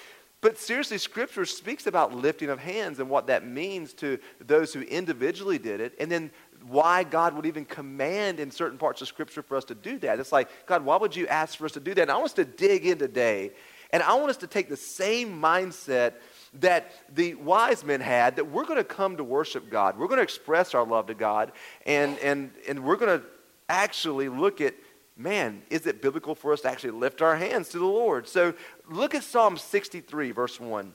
But 0.45 0.59
seriously, 0.59 0.99
Scripture 0.99 1.47
speaks 1.47 1.87
about 1.87 2.15
lifting 2.15 2.51
of 2.51 2.59
hands 2.59 2.99
and 2.99 3.09
what 3.09 3.29
that 3.29 3.47
means 3.47 3.95
to 3.95 4.19
those 4.41 4.75
who 4.75 4.83
individually 4.83 5.57
did 5.57 5.81
it, 5.81 5.95
and 5.99 6.13
then 6.13 6.31
why 6.69 7.05
God 7.05 7.35
would 7.35 7.47
even 7.47 7.65
command 7.65 8.41
in 8.41 8.51
certain 8.51 8.79
parts 8.79 9.03
of 9.03 9.09
Scripture 9.09 9.43
for 9.43 9.57
us 9.57 9.65
to 9.67 9.75
do 9.75 9.99
that. 9.99 10.19
It's 10.19 10.33
like, 10.33 10.49
God, 10.67 10.85
why 10.85 10.97
would 10.97 11.15
you 11.15 11.27
ask 11.27 11.59
for 11.59 11.67
us 11.67 11.73
to 11.73 11.81
do 11.81 11.95
that? 11.95 12.03
And 12.03 12.11
I 12.11 12.15
want 12.15 12.27
us 12.27 12.33
to 12.35 12.45
dig 12.45 12.87
in 12.87 12.99
today, 12.99 13.53
and 13.91 14.03
I 14.03 14.15
want 14.15 14.31
us 14.31 14.39
to 14.39 14.47
take 14.47 14.69
the 14.69 14.77
same 14.77 15.41
mindset 15.41 16.15
that 16.61 16.93
the 17.15 17.35
wise 17.35 17.85
men 17.85 18.01
had 18.01 18.37
that 18.37 18.51
we're 18.51 18.65
going 18.65 18.79
to 18.79 18.85
come 18.85 19.17
to 19.17 19.25
worship 19.25 19.71
God. 19.71 19.99
We're 19.99 20.07
going 20.07 20.19
to 20.19 20.25
express 20.25 20.75
our 20.75 20.87
love 20.87 21.09
to 21.09 21.15
God, 21.15 21.53
and, 21.85 22.19
and, 22.21 22.51
and 22.69 22.85
we're 22.85 22.97
going 22.97 23.21
to 23.21 23.27
actually 23.69 24.29
look 24.29 24.61
at 24.61 24.75
man, 25.17 25.63
is 25.71 25.87
it 25.87 26.03
biblical 26.03 26.35
for 26.35 26.53
us 26.53 26.63
to 26.63 26.69
actually 26.69 26.91
lift 26.91 27.23
our 27.23 27.37
hands 27.37 27.69
to 27.69 27.79
the 27.79 27.85
Lord? 27.85 28.27
So 28.27 28.55
look 28.91 29.15
at 29.15 29.23
Psalm 29.23 29.57
63, 29.57 30.33
verse 30.33 30.59
1. 30.59 30.93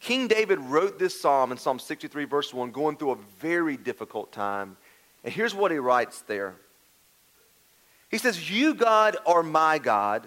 King 0.00 0.28
David 0.28 0.58
wrote 0.60 0.98
this 0.98 1.18
psalm 1.18 1.52
in 1.52 1.58
Psalm 1.58 1.78
63, 1.78 2.24
verse 2.24 2.52
1, 2.52 2.70
going 2.70 2.96
through 2.96 3.12
a 3.12 3.18
very 3.38 3.76
difficult 3.76 4.32
time. 4.32 4.76
And 5.24 5.32
here's 5.32 5.54
what 5.54 5.70
he 5.70 5.78
writes 5.78 6.22
there 6.22 6.54
He 8.10 8.18
says, 8.18 8.50
You, 8.50 8.74
God, 8.74 9.16
are 9.26 9.42
my 9.42 9.78
God. 9.78 10.26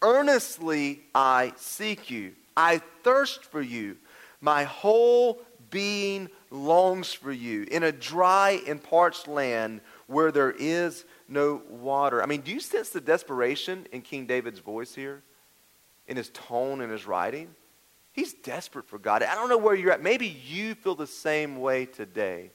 Earnestly 0.00 1.00
I 1.14 1.52
seek 1.56 2.10
you. 2.10 2.32
I 2.56 2.80
thirst 3.02 3.44
for 3.44 3.60
you. 3.60 3.96
My 4.40 4.64
whole 4.64 5.42
being 5.70 6.28
longs 6.50 7.12
for 7.12 7.32
you 7.32 7.64
in 7.70 7.82
a 7.82 7.92
dry 7.92 8.60
and 8.66 8.82
parched 8.82 9.28
land 9.28 9.80
where 10.06 10.32
there 10.32 10.52
is 10.52 11.04
no 11.28 11.62
water. 11.68 12.22
I 12.22 12.26
mean, 12.26 12.40
do 12.40 12.52
you 12.52 12.60
sense 12.60 12.90
the 12.90 13.00
desperation 13.00 13.86
in 13.92 14.02
King 14.02 14.26
David's 14.26 14.60
voice 14.60 14.94
here? 14.94 15.22
In 16.06 16.16
his 16.16 16.30
tone 16.30 16.80
and 16.80 16.90
his 16.90 17.06
writing? 17.06 17.54
He's 18.18 18.32
desperate 18.32 18.88
for 18.88 18.98
God. 18.98 19.22
I 19.22 19.36
don't 19.36 19.48
know 19.48 19.56
where 19.56 19.76
you're 19.76 19.92
at. 19.92 20.02
Maybe 20.02 20.26
you 20.26 20.74
feel 20.74 20.96
the 20.96 21.06
same 21.06 21.60
way 21.60 21.86
today. 21.86 22.50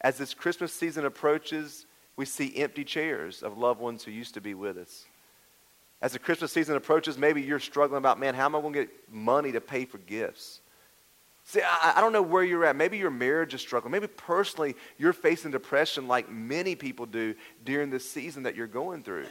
As 0.00 0.16
this 0.16 0.32
Christmas 0.32 0.72
season 0.72 1.04
approaches, 1.04 1.86
we 2.14 2.24
see 2.24 2.56
empty 2.56 2.84
chairs 2.84 3.42
of 3.42 3.58
loved 3.58 3.80
ones 3.80 4.04
who 4.04 4.12
used 4.12 4.34
to 4.34 4.40
be 4.40 4.54
with 4.54 4.78
us. 4.78 5.06
As 6.00 6.12
the 6.12 6.20
Christmas 6.20 6.52
season 6.52 6.76
approaches, 6.76 7.18
maybe 7.18 7.42
you're 7.42 7.58
struggling 7.58 7.98
about, 7.98 8.20
man, 8.20 8.36
how 8.36 8.44
am 8.44 8.54
I 8.54 8.60
going 8.60 8.74
to 8.74 8.84
get 8.84 9.12
money 9.12 9.50
to 9.50 9.60
pay 9.60 9.86
for 9.86 9.98
gifts? 9.98 10.60
See, 11.46 11.62
I, 11.62 11.94
I, 11.96 12.00
don't 12.00 12.12
know 12.12 12.22
where 12.22 12.44
you're 12.44 12.64
at. 12.64 12.76
Maybe 12.76 12.96
your 12.96 13.10
marriage 13.10 13.54
is 13.54 13.60
struggling. 13.60 13.90
Maybe 13.90 14.06
personally 14.06 14.76
you're 14.98 15.12
facing 15.12 15.50
depression 15.50 16.06
like 16.06 16.30
many 16.30 16.76
people 16.76 17.06
do 17.06 17.34
during 17.64 17.90
this 17.90 18.08
season 18.08 18.44
that 18.44 18.54
you're 18.54 18.68
going 18.68 19.02
through. 19.02 19.26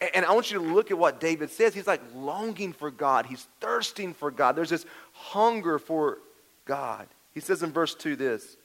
And, 0.00 0.24
I 0.24 0.32
want 0.32 0.50
you 0.52 0.58
to 0.58 0.64
look 0.64 0.90
at 0.90 0.98
what 0.98 1.18
David 1.18 1.50
says. 1.50 1.74
He's 1.74 1.86
like 1.86 2.02
longing 2.14 2.72
for 2.72 2.90
God, 2.90 3.26
he's 3.26 3.46
thirsting 3.60 4.14
for 4.14 4.30
God. 4.30 4.56
There's 4.56 4.70
this 4.70 4.86
hunger 5.12 5.78
for 5.78 6.18
God. 6.64 7.06
He 7.34 7.40
says 7.40 7.62
in 7.62 7.72
verse 7.72 7.94
2 7.94 8.16
this 8.16 8.56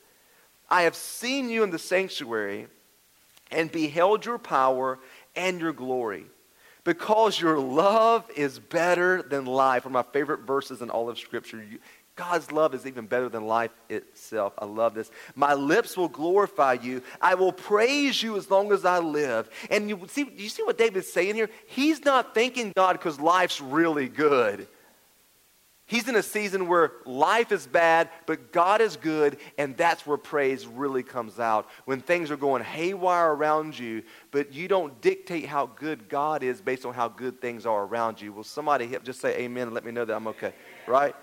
I 0.69 0.83
have 0.83 0.95
seen 0.95 1.49
you 1.49 1.63
in 1.63 1.71
the 1.71 1.79
sanctuary 1.79 2.67
and 3.51 3.71
beheld 3.71 4.25
your 4.25 4.37
power 4.37 4.99
and 5.35 5.59
your 5.59 5.73
glory. 5.73 6.25
Because 6.83 7.39
your 7.39 7.59
love 7.59 8.29
is 8.35 8.59
better 8.59 9.21
than 9.21 9.45
life. 9.45 9.85
One 9.85 9.95
of 9.95 10.05
my 10.05 10.11
favorite 10.11 10.41
verses 10.41 10.81
in 10.81 10.89
all 10.89 11.09
of 11.09 11.17
Scripture. 11.17 11.63
God's 12.15 12.51
love 12.51 12.75
is 12.75 12.85
even 12.85 13.07
better 13.07 13.27
than 13.27 13.47
life 13.47 13.71
itself. 13.89 14.53
I 14.59 14.65
love 14.65 14.93
this. 14.93 15.09
My 15.35 15.55
lips 15.55 15.97
will 15.97 16.09
glorify 16.09 16.73
you. 16.73 17.01
I 17.19 17.33
will 17.33 17.51
praise 17.51 18.21
you 18.21 18.37
as 18.37 18.51
long 18.51 18.71
as 18.71 18.85
I 18.85 18.99
live. 18.99 19.49
And 19.71 19.89
you 19.89 19.99
see, 20.07 20.29
you 20.37 20.49
see 20.49 20.61
what 20.61 20.77
David's 20.77 21.11
saying 21.11 21.33
here? 21.33 21.49
He's 21.65 22.05
not 22.05 22.35
thanking 22.35 22.71
God 22.75 22.93
because 22.93 23.19
life's 23.19 23.59
really 23.59 24.09
good. 24.09 24.67
He's 25.85 26.07
in 26.07 26.15
a 26.15 26.23
season 26.23 26.67
where 26.67 26.93
life 27.05 27.51
is 27.51 27.67
bad, 27.67 28.09
but 28.25 28.51
God 28.53 28.79
is 28.79 28.95
good, 28.95 29.37
and 29.57 29.75
that's 29.75 30.07
where 30.07 30.17
praise 30.17 30.65
really 30.65 31.03
comes 31.03 31.39
out. 31.39 31.67
When 31.85 31.99
things 31.99 32.31
are 32.31 32.37
going 32.37 32.63
haywire 32.63 33.33
around 33.33 33.77
you, 33.77 34.03
but 34.31 34.53
you 34.53 34.67
don't 34.67 34.99
dictate 35.01 35.45
how 35.45 35.65
good 35.65 36.07
God 36.07 36.41
is 36.41 36.61
based 36.61 36.85
on 36.85 36.93
how 36.93 37.09
good 37.09 37.41
things 37.41 37.65
are 37.65 37.83
around 37.83 38.21
you. 38.21 38.31
Will 38.31 38.45
somebody 38.45 38.95
just 39.03 39.19
say 39.19 39.37
amen 39.39 39.63
and 39.63 39.73
let 39.73 39.83
me 39.83 39.91
know 39.91 40.05
that 40.05 40.15
I'm 40.15 40.27
okay? 40.27 40.53
Right? 40.87 41.15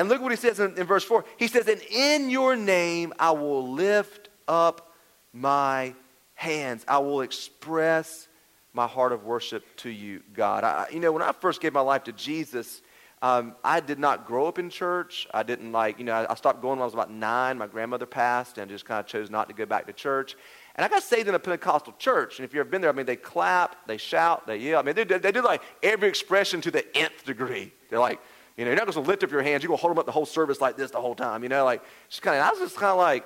And 0.00 0.08
look 0.08 0.22
what 0.22 0.32
he 0.32 0.36
says 0.36 0.58
in, 0.58 0.78
in 0.78 0.86
verse 0.86 1.04
4. 1.04 1.26
He 1.36 1.46
says, 1.46 1.68
And 1.68 1.82
in 1.90 2.30
your 2.30 2.56
name 2.56 3.12
I 3.18 3.32
will 3.32 3.70
lift 3.70 4.30
up 4.48 4.94
my 5.34 5.94
hands. 6.32 6.86
I 6.88 6.98
will 7.00 7.20
express 7.20 8.26
my 8.72 8.86
heart 8.86 9.12
of 9.12 9.24
worship 9.24 9.62
to 9.76 9.90
you, 9.90 10.22
God. 10.32 10.64
I, 10.64 10.86
you 10.90 11.00
know, 11.00 11.12
when 11.12 11.20
I 11.20 11.32
first 11.32 11.60
gave 11.60 11.74
my 11.74 11.82
life 11.82 12.04
to 12.04 12.12
Jesus, 12.12 12.80
um, 13.20 13.54
I 13.62 13.80
did 13.80 13.98
not 13.98 14.24
grow 14.24 14.46
up 14.46 14.58
in 14.58 14.70
church. 14.70 15.26
I 15.34 15.42
didn't 15.42 15.70
like, 15.70 15.98
you 15.98 16.06
know, 16.06 16.14
I, 16.14 16.32
I 16.32 16.34
stopped 16.34 16.62
going 16.62 16.78
when 16.78 16.82
I 16.82 16.86
was 16.86 16.94
about 16.94 17.10
nine. 17.10 17.58
My 17.58 17.66
grandmother 17.66 18.06
passed 18.06 18.56
and 18.56 18.70
just 18.70 18.86
kind 18.86 19.00
of 19.00 19.06
chose 19.06 19.28
not 19.28 19.48
to 19.48 19.54
go 19.54 19.66
back 19.66 19.86
to 19.86 19.92
church. 19.92 20.34
And 20.76 20.84
I 20.86 20.88
got 20.88 21.02
saved 21.02 21.28
in 21.28 21.34
a 21.34 21.38
Pentecostal 21.38 21.92
church. 21.98 22.38
And 22.38 22.46
if 22.46 22.54
you've 22.54 22.60
ever 22.60 22.70
been 22.70 22.80
there, 22.80 22.88
I 22.88 22.94
mean, 22.94 23.04
they 23.04 23.16
clap, 23.16 23.86
they 23.86 23.98
shout, 23.98 24.46
they 24.46 24.56
yell. 24.56 24.80
I 24.80 24.82
mean, 24.82 24.94
they, 24.94 25.04
they 25.04 25.30
do 25.30 25.42
like 25.42 25.60
every 25.82 26.08
expression 26.08 26.62
to 26.62 26.70
the 26.70 26.96
nth 26.96 27.26
degree. 27.26 27.70
They're 27.90 27.98
like, 27.98 28.18
you 28.60 28.66
know, 28.66 28.72
you're 28.72 28.76
not 28.76 28.92
going 28.92 29.02
to 29.02 29.08
lift 29.08 29.24
up 29.24 29.30
your 29.30 29.40
hands. 29.40 29.62
You're 29.62 29.68
going 29.68 29.78
to 29.78 29.80
hold 29.80 29.92
them 29.92 29.98
up 29.98 30.04
the 30.04 30.12
whole 30.12 30.26
service 30.26 30.60
like 30.60 30.76
this 30.76 30.90
the 30.90 31.00
whole 31.00 31.14
time. 31.14 31.42
You 31.42 31.48
know, 31.48 31.64
like, 31.64 31.82
just 32.10 32.20
kind 32.20 32.36
of, 32.36 32.44
I 32.44 32.50
was 32.50 32.58
just 32.58 32.76
kind 32.76 32.90
of 32.90 32.98
like, 32.98 33.24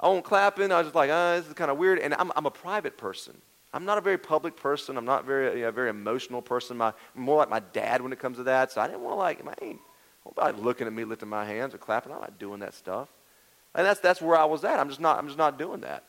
I 0.00 0.08
wasn't 0.08 0.24
clapping. 0.24 0.72
I 0.72 0.78
was 0.78 0.86
just 0.86 0.96
like, 0.96 1.10
oh, 1.12 1.36
this 1.36 1.46
is 1.46 1.54
kind 1.54 1.70
of 1.70 1.78
weird. 1.78 2.00
And 2.00 2.12
I'm, 2.14 2.32
I'm 2.34 2.44
a 2.44 2.50
private 2.50 2.98
person. 2.98 3.40
I'm 3.72 3.84
not 3.84 3.98
a 3.98 4.00
very 4.00 4.18
public 4.18 4.56
person. 4.56 4.96
I'm 4.96 5.04
not 5.04 5.26
very, 5.26 5.60
you 5.60 5.64
know, 5.64 5.70
very 5.70 5.90
emotional 5.90 6.42
person. 6.42 6.76
My, 6.76 6.92
more 7.14 7.36
like 7.36 7.50
my 7.50 7.60
dad 7.72 8.02
when 8.02 8.12
it 8.12 8.18
comes 8.18 8.38
to 8.38 8.42
that. 8.42 8.72
So 8.72 8.80
I 8.80 8.88
didn't 8.88 9.02
want 9.02 9.12
to 9.12 9.18
like, 9.18 9.46
I 9.46 9.64
ain't 9.64 9.80
nobody 10.26 10.60
looking 10.60 10.88
at 10.88 10.92
me 10.92 11.04
lifting 11.04 11.28
my 11.28 11.44
hands 11.44 11.72
or 11.72 11.78
clapping. 11.78 12.10
I'm 12.10 12.18
not 12.18 12.40
doing 12.40 12.58
that 12.58 12.74
stuff. 12.74 13.10
And 13.76 13.86
that's, 13.86 14.00
that's 14.00 14.20
where 14.20 14.36
I 14.36 14.44
was 14.44 14.64
at. 14.64 14.80
I'm 14.80 14.88
just 14.88 15.00
not, 15.00 15.18
I'm 15.18 15.26
just 15.26 15.38
not 15.38 15.56
doing 15.56 15.82
that. 15.82 16.02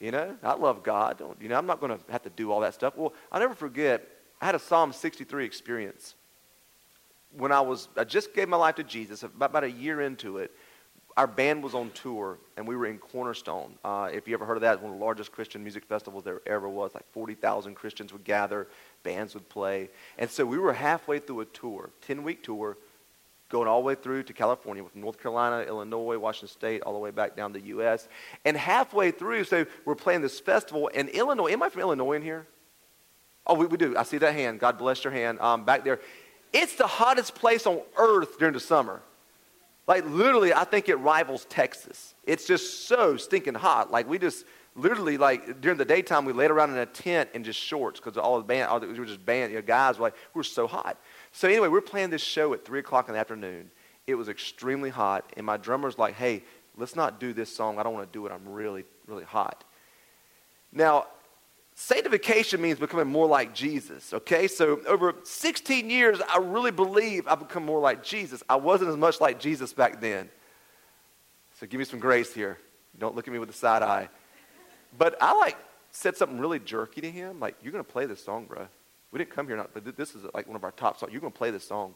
You 0.00 0.10
know, 0.10 0.36
I 0.42 0.52
love 0.52 0.82
God. 0.82 1.16
Don't, 1.16 1.40
you 1.40 1.48
know, 1.48 1.56
I'm 1.56 1.66
not 1.66 1.80
going 1.80 1.98
to 1.98 2.12
have 2.12 2.24
to 2.24 2.30
do 2.30 2.52
all 2.52 2.60
that 2.60 2.74
stuff. 2.74 2.94
Well, 2.94 3.14
I'll 3.32 3.40
never 3.40 3.54
forget, 3.54 4.06
I 4.38 4.44
had 4.44 4.54
a 4.54 4.58
Psalm 4.58 4.92
63 4.92 5.46
experience 5.46 6.14
when 7.36 7.52
I 7.52 7.60
was, 7.60 7.88
I 7.96 8.04
just 8.04 8.34
gave 8.34 8.48
my 8.48 8.56
life 8.56 8.76
to 8.76 8.84
Jesus, 8.84 9.22
about, 9.22 9.50
about 9.50 9.64
a 9.64 9.70
year 9.70 10.00
into 10.00 10.38
it, 10.38 10.52
our 11.16 11.26
band 11.26 11.62
was 11.62 11.74
on 11.74 11.90
tour 11.90 12.38
and 12.56 12.66
we 12.66 12.76
were 12.76 12.86
in 12.86 12.98
Cornerstone. 12.98 13.74
Uh, 13.84 14.08
if 14.12 14.28
you 14.28 14.34
ever 14.34 14.44
heard 14.44 14.56
of 14.56 14.62
that, 14.62 14.74
it's 14.74 14.82
one 14.82 14.92
of 14.92 14.98
the 14.98 15.04
largest 15.04 15.32
Christian 15.32 15.62
music 15.62 15.84
festivals 15.84 16.24
there 16.24 16.40
ever 16.46 16.68
was. 16.68 16.94
Like 16.94 17.10
40,000 17.12 17.74
Christians 17.74 18.12
would 18.12 18.24
gather, 18.24 18.68
bands 19.02 19.34
would 19.34 19.48
play. 19.48 19.90
And 20.18 20.30
so 20.30 20.46
we 20.46 20.58
were 20.58 20.72
halfway 20.72 21.18
through 21.18 21.40
a 21.40 21.44
tour, 21.46 21.90
10 22.02 22.22
week 22.22 22.42
tour, 22.42 22.78
going 23.48 23.66
all 23.66 23.80
the 23.80 23.86
way 23.86 23.96
through 23.96 24.22
to 24.22 24.32
California, 24.32 24.84
from 24.84 25.00
North 25.00 25.20
Carolina, 25.20 25.62
Illinois, 25.62 26.16
Washington 26.16 26.48
State, 26.48 26.82
all 26.82 26.92
the 26.92 26.98
way 26.98 27.10
back 27.10 27.36
down 27.36 27.52
to 27.52 27.58
the 27.58 27.66
U.S. 27.66 28.08
And 28.44 28.56
halfway 28.56 29.10
through, 29.10 29.44
so 29.44 29.66
we're 29.84 29.96
playing 29.96 30.22
this 30.22 30.38
festival 30.38 30.86
in 30.88 31.08
Illinois. 31.08 31.50
Am 31.50 31.62
I 31.62 31.68
from 31.68 31.80
Illinois 31.80 32.12
in 32.12 32.22
here? 32.22 32.46
Oh, 33.46 33.54
we, 33.54 33.66
we 33.66 33.76
do. 33.76 33.96
I 33.96 34.04
see 34.04 34.18
that 34.18 34.34
hand. 34.34 34.60
God 34.60 34.78
bless 34.78 35.02
your 35.02 35.12
hand. 35.12 35.40
Um, 35.40 35.64
back 35.64 35.82
there. 35.82 35.98
It's 36.52 36.74
the 36.74 36.86
hottest 36.86 37.34
place 37.34 37.66
on 37.66 37.80
earth 37.96 38.38
during 38.38 38.54
the 38.54 38.60
summer. 38.60 39.02
Like, 39.86 40.04
literally, 40.06 40.52
I 40.52 40.64
think 40.64 40.88
it 40.88 40.96
rivals 40.96 41.46
Texas. 41.46 42.14
It's 42.24 42.46
just 42.46 42.86
so 42.86 43.16
stinking 43.16 43.54
hot. 43.54 43.90
Like, 43.90 44.08
we 44.08 44.18
just 44.18 44.44
literally, 44.76 45.18
like, 45.18 45.60
during 45.60 45.78
the 45.78 45.84
daytime, 45.84 46.24
we 46.24 46.32
laid 46.32 46.50
around 46.50 46.70
in 46.70 46.78
a 46.78 46.86
tent 46.86 47.30
in 47.34 47.42
just 47.42 47.58
shorts 47.58 47.98
because 47.98 48.16
all 48.16 48.38
the 48.38 48.44
band, 48.44 48.68
all 48.68 48.78
the, 48.78 48.86
we 48.86 48.98
were 48.98 49.04
just 49.04 49.24
band, 49.24 49.52
you 49.52 49.58
know, 49.58 49.62
guys 49.62 49.98
were 49.98 50.04
like, 50.04 50.14
we 50.34 50.38
were 50.38 50.44
so 50.44 50.66
hot. 50.66 50.96
So, 51.32 51.48
anyway, 51.48 51.66
we 51.66 51.72
we're 51.72 51.80
playing 51.80 52.10
this 52.10 52.22
show 52.22 52.52
at 52.54 52.64
3 52.64 52.78
o'clock 52.80 53.08
in 53.08 53.14
the 53.14 53.20
afternoon. 53.20 53.70
It 54.06 54.14
was 54.14 54.28
extremely 54.28 54.90
hot, 54.90 55.28
and 55.36 55.44
my 55.44 55.56
drummer's 55.56 55.98
like, 55.98 56.14
hey, 56.14 56.42
let's 56.76 56.96
not 56.96 57.20
do 57.20 57.32
this 57.32 57.54
song. 57.54 57.78
I 57.78 57.82
don't 57.82 57.94
want 57.94 58.10
to 58.10 58.16
do 58.16 58.26
it. 58.26 58.32
I'm 58.32 58.48
really, 58.48 58.84
really 59.06 59.24
hot. 59.24 59.64
Now, 60.72 61.06
Sanctification 61.82 62.60
means 62.60 62.78
becoming 62.78 63.06
more 63.06 63.26
like 63.26 63.54
Jesus, 63.54 64.12
okay? 64.12 64.48
So 64.48 64.82
over 64.86 65.14
16 65.22 65.88
years, 65.88 66.20
I 66.28 66.36
really 66.36 66.70
believe 66.70 67.26
I've 67.26 67.38
become 67.38 67.64
more 67.64 67.80
like 67.80 68.04
Jesus. 68.04 68.42
I 68.50 68.56
wasn't 68.56 68.90
as 68.90 68.98
much 68.98 69.18
like 69.18 69.40
Jesus 69.40 69.72
back 69.72 69.98
then. 69.98 70.28
So 71.58 71.66
give 71.66 71.78
me 71.78 71.86
some 71.86 71.98
grace 71.98 72.34
here. 72.34 72.58
Don't 72.98 73.16
look 73.16 73.26
at 73.26 73.32
me 73.32 73.38
with 73.38 73.48
a 73.48 73.54
side 73.54 73.82
eye. 73.82 74.10
But 74.98 75.16
I 75.22 75.32
like 75.38 75.56
said 75.90 76.18
something 76.18 76.38
really 76.38 76.58
jerky 76.58 77.00
to 77.00 77.10
him, 77.10 77.40
like, 77.40 77.56
you're 77.62 77.72
going 77.72 77.82
to 77.82 77.90
play 77.90 78.04
this 78.04 78.22
song, 78.22 78.44
bro. 78.44 78.68
We 79.10 79.18
didn't 79.18 79.30
come 79.30 79.46
here, 79.46 79.56
not, 79.56 79.72
but 79.72 79.96
this 79.96 80.14
is 80.14 80.26
like 80.34 80.46
one 80.46 80.56
of 80.56 80.64
our 80.64 80.72
top 80.72 80.98
songs. 80.98 81.12
You're 81.12 81.22
going 81.22 81.32
to 81.32 81.38
play 81.38 81.50
this 81.50 81.66
song. 81.66 81.94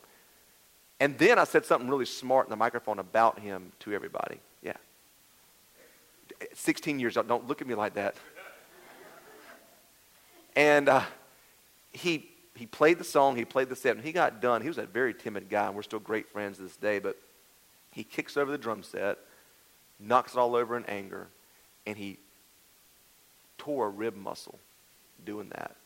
And 0.98 1.18
then 1.18 1.38
I 1.38 1.44
said 1.44 1.66
something 1.66 1.90
really 1.90 2.06
smart 2.06 2.46
in 2.46 2.50
the 2.50 2.56
microphone 2.56 3.00
about 3.00 3.38
him 3.38 3.70
to 3.80 3.92
everybody. 3.92 4.40
Yeah. 4.62 4.78
16 6.54 6.98
years 6.98 7.18
old. 7.18 7.28
Don't 7.28 7.46
look 7.46 7.60
at 7.60 7.66
me 7.66 7.74
like 7.74 7.94
that. 7.94 8.14
And 10.56 10.88
uh, 10.88 11.02
he, 11.92 12.28
he 12.54 12.66
played 12.66 12.98
the 12.98 13.04
song, 13.04 13.36
he 13.36 13.44
played 13.44 13.68
the 13.68 13.76
set, 13.76 13.96
and 13.96 14.04
he 14.04 14.12
got 14.12 14.40
done. 14.40 14.62
He 14.62 14.68
was 14.68 14.78
a 14.78 14.86
very 14.86 15.14
timid 15.14 15.48
guy, 15.48 15.66
and 15.66 15.74
we're 15.74 15.82
still 15.82 15.98
great 15.98 16.28
friends 16.28 16.58
to 16.58 16.64
this 16.64 16.76
day, 16.76 16.98
but 16.98 17.16
he 17.90 18.04
kicks 18.04 18.36
over 18.36 18.50
the 18.50 18.58
drum 18.58 18.82
set, 18.82 19.18
knocks 19.98 20.34
it 20.34 20.38
all 20.38 20.54
over 20.54 20.76
in 20.76 20.84
anger, 20.86 21.28
and 21.86 21.96
he 21.96 22.18
tore 23.58 23.86
a 23.86 23.90
rib 23.90 24.16
muscle 24.16 24.58
doing 25.24 25.48
that. 25.50 25.76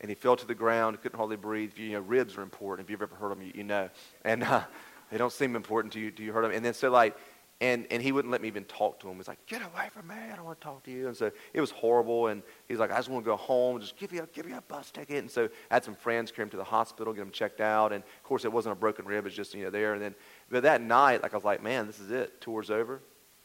And 0.00 0.10
he 0.10 0.14
fell 0.14 0.36
to 0.36 0.46
the 0.46 0.54
ground, 0.54 1.00
couldn't 1.02 1.16
hardly 1.16 1.36
breathe. 1.36 1.72
You 1.76 1.92
know, 1.92 2.00
ribs 2.00 2.36
are 2.36 2.42
important. 2.42 2.86
If 2.86 2.90
you've 2.90 3.02
ever 3.02 3.16
heard 3.16 3.30
them, 3.30 3.42
you, 3.42 3.52
you 3.54 3.64
know. 3.64 3.88
And 4.24 4.42
uh, 4.42 4.62
they 5.10 5.18
don't 5.18 5.32
seem 5.32 5.56
important 5.56 5.92
to 5.94 6.00
you. 6.00 6.10
Do 6.10 6.22
you 6.22 6.32
heard 6.32 6.44
them? 6.44 6.52
And 6.52 6.64
then 6.64 6.74
so 6.74 6.90
like, 6.90 7.16
and, 7.60 7.86
and 7.90 8.02
he 8.02 8.12
wouldn't 8.12 8.30
let 8.30 8.42
me 8.42 8.48
even 8.48 8.64
talk 8.64 9.00
to 9.00 9.08
him. 9.08 9.16
He's 9.16 9.28
like, 9.28 9.44
get 9.46 9.62
away 9.62 9.88
from 9.90 10.08
me. 10.08 10.14
I 10.14 10.36
don't 10.36 10.44
want 10.44 10.60
to 10.60 10.64
talk 10.64 10.82
to 10.84 10.90
you. 10.90 11.08
And 11.08 11.16
so 11.16 11.30
it 11.54 11.60
was 11.60 11.70
horrible. 11.70 12.26
And 12.26 12.42
he's 12.68 12.78
like, 12.78 12.92
I 12.92 12.96
just 12.96 13.08
want 13.08 13.24
to 13.24 13.30
go 13.30 13.36
home. 13.36 13.80
Just 13.80 13.96
give 13.96 14.12
you 14.12 14.22
a, 14.22 14.26
give 14.26 14.46
you 14.46 14.56
a 14.56 14.60
bus 14.62 14.90
ticket. 14.90 15.18
And 15.18 15.30
so 15.30 15.48
I 15.70 15.74
had 15.74 15.84
some 15.84 15.94
friends 15.94 16.30
carry 16.30 16.44
him 16.44 16.50
to 16.50 16.58
the 16.58 16.64
hospital, 16.64 17.14
get 17.14 17.22
him 17.22 17.30
checked 17.30 17.62
out. 17.62 17.92
And 17.92 18.04
of 18.04 18.22
course, 18.24 18.44
it 18.44 18.52
wasn't 18.52 18.74
a 18.74 18.76
broken 18.76 19.06
rib. 19.06 19.24
It 19.24 19.24
was 19.24 19.34
just, 19.34 19.54
you 19.54 19.64
know, 19.64 19.70
there. 19.70 19.94
And 19.94 20.02
then, 20.02 20.14
but 20.50 20.64
that 20.64 20.82
night, 20.82 21.22
like 21.22 21.32
I 21.32 21.36
was 21.36 21.44
like, 21.44 21.62
man, 21.62 21.86
this 21.86 21.98
is 21.98 22.10
it. 22.10 22.42
Tour's 22.42 22.70
over. 22.70 23.00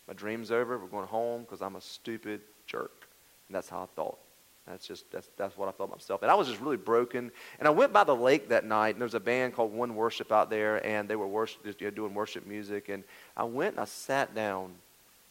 My 0.10 0.14
dream's 0.14 0.52
over. 0.52 0.78
We're 0.78 0.88
going 0.88 1.08
home 1.08 1.42
because 1.44 1.62
I'm 1.62 1.78
a 1.78 1.82
stupid 1.82 2.42
jerk. 2.68 3.08
And 3.48 3.56
that's 3.56 3.70
how 3.70 3.84
I 3.84 3.86
thought. 3.96 4.20
That's 4.72 4.88
just 4.88 5.12
that's 5.12 5.30
that's 5.36 5.58
what 5.58 5.68
I 5.68 5.72
felt 5.74 5.92
myself. 5.92 6.22
And 6.22 6.32
I 6.32 6.36
was 6.36 6.48
just 6.48 6.62
really 6.62 6.78
broken. 6.78 7.32
And 7.60 7.68
I 7.68 7.72
went 7.72 7.92
by 7.92 8.04
the 8.04 8.16
lake 8.16 8.50
that 8.50 8.66
night, 8.66 8.96
and 8.96 9.02
there 9.02 9.06
was 9.06 9.14
a 9.14 9.20
band 9.20 9.54
called 9.54 9.74
One 9.74 9.96
Worship 9.96 10.32
out 10.32 10.50
there, 10.50 10.86
and 10.86 11.10
they 11.10 11.18
were 11.18 11.28
worship, 11.28 11.64
just, 11.66 11.82
you 11.82 11.88
know, 11.88 11.92
doing 11.92 12.14
worship 12.14 12.48
music. 12.48 12.90
And 12.90 13.04
I 13.36 13.44
went 13.44 13.74
and 13.74 13.82
I 13.82 13.86
sat 13.86 14.34
down, 14.34 14.72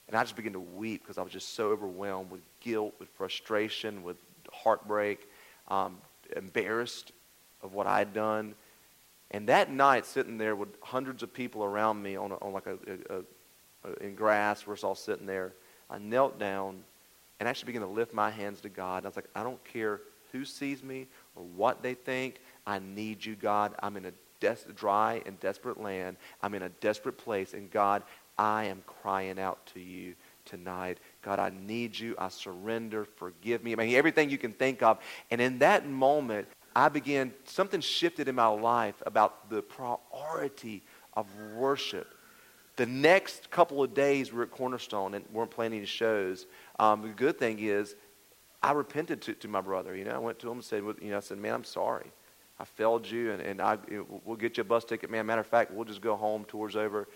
and 0.09 0.17
I 0.17 0.23
just 0.23 0.37
began 0.37 0.53
to 0.53 0.61
weep 0.61 1.03
because 1.03 1.17
I 1.17 1.23
was 1.23 1.33
just 1.33 1.55
so 1.55 1.71
overwhelmed 1.71 2.31
with 2.31 2.43
guilt, 2.61 2.95
with 2.99 3.09
frustration, 3.17 4.03
with 4.03 4.19
heartbreak, 4.53 5.27
um, 5.69 5.97
embarrassed 6.37 7.13
of 7.63 7.73
what 7.73 7.87
I 7.87 7.99
had 7.99 8.13
done. 8.13 8.55
And 9.31 9.49
that 9.49 9.71
night, 9.71 10.07
sitting 10.07 10.39
there 10.39 10.55
with 10.55 10.69
hundreds 10.83 11.23
of 11.23 11.33
people 11.33 11.65
around 11.65 12.03
me 12.03 12.17
on, 12.17 12.33
a, 12.33 12.35
on 12.37 12.53
like 12.53 12.67
a, 12.67 12.77
a, 13.09 13.89
a, 13.89 13.95
in 14.05 14.15
grass, 14.15 14.67
we're 14.67 14.77
all 14.83 14.95
sitting 14.95 15.27
there. 15.27 15.55
I 15.89 15.99
knelt 15.99 16.39
down 16.39 16.83
and 17.41 17.49
actually 17.49 17.67
began 17.67 17.83
to 17.83 17.89
lift 17.89 18.13
my 18.13 18.31
hands 18.31 18.61
to 18.61 18.69
God. 18.69 18.99
And 18.99 19.07
I 19.07 19.09
was 19.09 19.17
like, 19.17 19.31
I 19.35 19.43
don't 19.43 19.63
care 19.65 20.03
who 20.31 20.45
sees 20.45 20.85
me 20.85 21.09
or 21.35 21.43
what 21.43 21.83
they 21.83 21.95
think. 21.95 22.41
I 22.67 22.79
need 22.79 23.25
you, 23.25 23.35
God. 23.35 23.75
I'm 23.83 23.97
in 23.97 24.05
a 24.05 24.13
des- 24.39 24.73
dry 24.77 25.23
and 25.27 25.41
desperate 25.41 25.81
land. 25.81 26.19
I'm 26.43 26.55
in 26.55 26.63
a 26.63 26.69
desperate 26.69 27.19
place. 27.19 27.55
And 27.55 27.71
God, 27.71 28.03
I 28.39 28.65
am 28.65 28.83
crying 28.87 29.41
out 29.41 29.65
to 29.75 29.81
you 29.81 30.15
tonight. 30.45 30.99
God, 31.23 31.39
I 31.39 31.51
need 31.51 31.99
you. 31.99 32.15
I 32.19 32.29
surrender. 32.29 33.07
Forgive 33.17 33.65
me. 33.65 33.73
I 33.73 33.77
mean, 33.77 33.95
everything 33.95 34.31
you 34.31 34.39
can 34.39 34.53
think 34.53 34.83
of. 34.83 34.99
And 35.31 35.41
in 35.41 35.59
that 35.61 35.89
moment, 35.89 36.47
I 36.77 36.89
began, 36.89 37.33
something 37.45 37.81
shifted 37.81 38.29
in 38.29 38.35
my 38.35 38.47
life 38.47 39.03
about 39.05 39.51
the 39.51 39.63
priority 39.63 40.83
of 41.15 41.27
worship. 41.57 42.07
The 42.81 42.87
next 42.87 43.51
couple 43.51 43.83
of 43.83 43.93
days, 43.93 44.33
we 44.33 44.39
were 44.39 44.45
at 44.45 44.53
Cornerstone 44.53 45.13
and 45.13 45.23
weren't 45.35 45.51
playing 45.51 45.75
any 45.75 45.85
shows. 45.85 46.47
Um, 46.79 47.03
the 47.03 47.09
good 47.09 47.39
thing 47.39 47.59
is, 47.59 47.95
I 48.63 48.73
repented 48.73 49.21
to, 49.21 49.35
to 49.35 49.49
my 49.49 49.61
brother. 49.61 49.95
You 49.95 50.05
know, 50.05 50.13
I 50.13 50.19
went 50.19 50.39
to 50.39 50.47
him 50.47 50.55
and 50.55 50.65
said, 50.65 50.83
you 51.03 51.11
know, 51.11 51.19
I 51.19 51.21
said, 51.21 51.37
man, 51.37 51.53
I'm 51.53 51.65
sorry. 51.65 52.11
I 52.59 52.65
failed 52.65 53.07
you, 53.07 53.33
and, 53.33 53.43
and 53.43 53.61
I, 53.61 53.77
we'll 54.25 54.39
get 54.39 54.57
you 54.57 54.63
a 54.63 54.65
bus 54.65 54.87
ticket, 54.87 55.11
man. 55.11 55.27
Matter 55.27 55.43
of 55.43 55.47
fact, 55.47 55.73
we'll 55.73 55.85
just 55.85 56.01
go 56.01 56.17
home. 56.17 56.47
Tour's 56.49 56.75
over. 56.75 57.07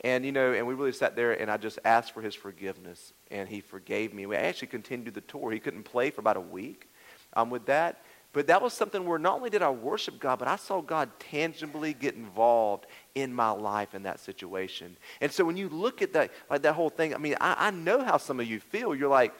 And, 0.00 0.24
you 0.24 0.32
know, 0.32 0.54
and 0.54 0.66
we 0.66 0.72
really 0.72 0.90
sat 0.90 1.16
there, 1.16 1.32
and 1.32 1.50
I 1.50 1.58
just 1.58 1.78
asked 1.84 2.12
for 2.12 2.22
his 2.22 2.34
forgiveness, 2.34 3.12
and 3.30 3.46
he 3.46 3.60
forgave 3.60 4.14
me. 4.14 4.24
We 4.24 4.36
actually 4.36 4.68
continued 4.68 5.12
the 5.12 5.20
tour. 5.20 5.50
He 5.50 5.60
couldn't 5.60 5.82
play 5.82 6.08
for 6.08 6.22
about 6.22 6.38
a 6.38 6.40
week 6.40 6.88
um, 7.34 7.50
with 7.50 7.66
that. 7.66 8.04
But 8.32 8.46
that 8.46 8.62
was 8.62 8.72
something 8.72 9.04
where 9.06 9.18
not 9.18 9.36
only 9.36 9.50
did 9.50 9.60
I 9.60 9.70
worship 9.70 10.20
God, 10.20 10.38
but 10.38 10.46
I 10.46 10.54
saw 10.54 10.80
God 10.80 11.10
tangibly 11.18 11.92
get 11.94 12.14
involved 12.14 12.86
in 13.16 13.34
my 13.34 13.50
life 13.50 13.94
in 13.94 14.04
that 14.04 14.20
situation. 14.20 14.96
And 15.20 15.32
so 15.32 15.44
when 15.44 15.56
you 15.56 15.68
look 15.68 16.00
at 16.00 16.12
that, 16.12 16.30
like 16.48 16.62
that 16.62 16.74
whole 16.74 16.90
thing, 16.90 17.12
I 17.12 17.18
mean, 17.18 17.34
I, 17.40 17.56
I 17.58 17.70
know 17.72 18.04
how 18.04 18.18
some 18.18 18.38
of 18.38 18.46
you 18.46 18.60
feel. 18.60 18.94
You're 18.94 19.08
like, 19.08 19.34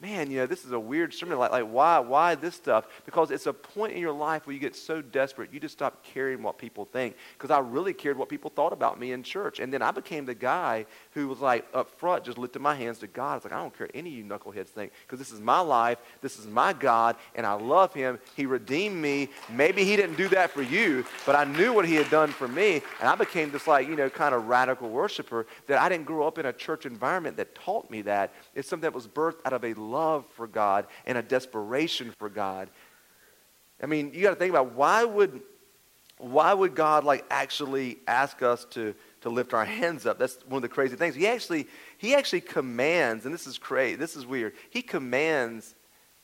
man, 0.00 0.30
you 0.30 0.38
know, 0.38 0.46
this 0.46 0.64
is 0.64 0.72
a 0.72 0.80
weird 0.80 1.12
sermon. 1.12 1.38
Like, 1.38 1.52
like 1.52 1.64
why, 1.64 1.98
why 1.98 2.34
this 2.34 2.54
stuff? 2.54 2.86
Because 3.04 3.30
it's 3.30 3.46
a 3.46 3.52
point 3.52 3.92
in 3.92 4.00
your 4.00 4.12
life 4.12 4.46
where 4.46 4.54
you 4.54 4.60
get 4.60 4.74
so 4.74 5.02
desperate, 5.02 5.52
you 5.52 5.60
just 5.60 5.74
stop 5.74 6.02
caring 6.02 6.42
what 6.42 6.58
people 6.58 6.86
think. 6.86 7.16
Because 7.36 7.50
I 7.50 7.58
really 7.58 7.92
cared 7.92 8.16
what 8.16 8.28
people 8.28 8.50
thought 8.50 8.72
about 8.72 8.98
me 8.98 9.12
in 9.12 9.22
church. 9.22 9.60
And 9.60 9.72
then 9.72 9.82
I 9.82 9.90
became 9.90 10.24
the 10.24 10.34
guy 10.34 10.86
who 11.12 11.28
was 11.28 11.40
like 11.40 11.66
up 11.74 11.90
front, 11.98 12.24
just 12.24 12.38
lifted 12.38 12.60
my 12.60 12.74
hands 12.74 12.98
to 13.00 13.06
God. 13.06 13.36
It's 13.36 13.44
like, 13.44 13.52
I 13.52 13.60
don't 13.60 13.76
care 13.76 13.86
what 13.86 13.96
any 13.96 14.10
of 14.10 14.16
you 14.16 14.24
knuckleheads 14.24 14.68
think. 14.68 14.92
Because 15.06 15.18
this 15.18 15.32
is 15.32 15.40
my 15.40 15.60
life. 15.60 15.98
This 16.22 16.38
is 16.38 16.46
my 16.46 16.72
God. 16.72 17.16
And 17.34 17.46
I 17.46 17.52
love 17.52 17.92
him. 17.92 18.18
He 18.36 18.46
redeemed 18.46 18.96
me. 18.96 19.28
Maybe 19.50 19.84
he 19.84 19.96
didn't 19.96 20.16
do 20.16 20.28
that 20.28 20.50
for 20.50 20.62
you, 20.62 21.04
but 21.26 21.36
I 21.36 21.44
knew 21.44 21.72
what 21.72 21.86
he 21.86 21.94
had 21.94 22.08
done 22.10 22.30
for 22.30 22.48
me. 22.48 22.82
And 23.00 23.08
I 23.08 23.14
became 23.16 23.50
this 23.50 23.66
like, 23.66 23.86
you 23.86 23.96
know, 23.96 24.08
kind 24.08 24.34
of 24.34 24.48
radical 24.48 24.88
worshiper 24.88 25.46
that 25.66 25.78
I 25.78 25.88
didn't 25.88 26.06
grow 26.06 26.26
up 26.26 26.38
in 26.38 26.46
a 26.46 26.52
church 26.52 26.86
environment 26.86 27.36
that 27.36 27.54
taught 27.54 27.90
me 27.90 28.02
that. 28.02 28.32
It's 28.54 28.68
something 28.68 28.82
that 28.82 28.94
was 28.94 29.06
birthed 29.06 29.40
out 29.44 29.52
of 29.52 29.64
a 29.64 29.74
love 29.90 30.24
for 30.34 30.46
God 30.46 30.86
and 31.06 31.18
a 31.18 31.22
desperation 31.22 32.12
for 32.18 32.28
God. 32.28 32.70
I 33.82 33.86
mean, 33.86 34.12
you 34.14 34.22
got 34.22 34.30
to 34.30 34.36
think 34.36 34.50
about 34.50 34.72
why 34.72 35.04
would 35.04 35.40
why 36.18 36.52
would 36.52 36.74
God 36.74 37.04
like 37.04 37.24
actually 37.30 37.98
ask 38.06 38.42
us 38.42 38.66
to 38.70 38.94
to 39.22 39.30
lift 39.30 39.54
our 39.54 39.64
hands 39.64 40.06
up? 40.06 40.18
That's 40.18 40.36
one 40.46 40.58
of 40.58 40.62
the 40.62 40.68
crazy 40.68 40.96
things. 40.96 41.14
He 41.14 41.26
actually 41.26 41.66
he 41.96 42.14
actually 42.14 42.42
commands, 42.42 43.24
and 43.24 43.32
this 43.32 43.46
is 43.46 43.58
crazy. 43.58 43.96
This 43.96 44.16
is 44.16 44.26
weird. 44.26 44.52
He 44.68 44.82
commands 44.82 45.74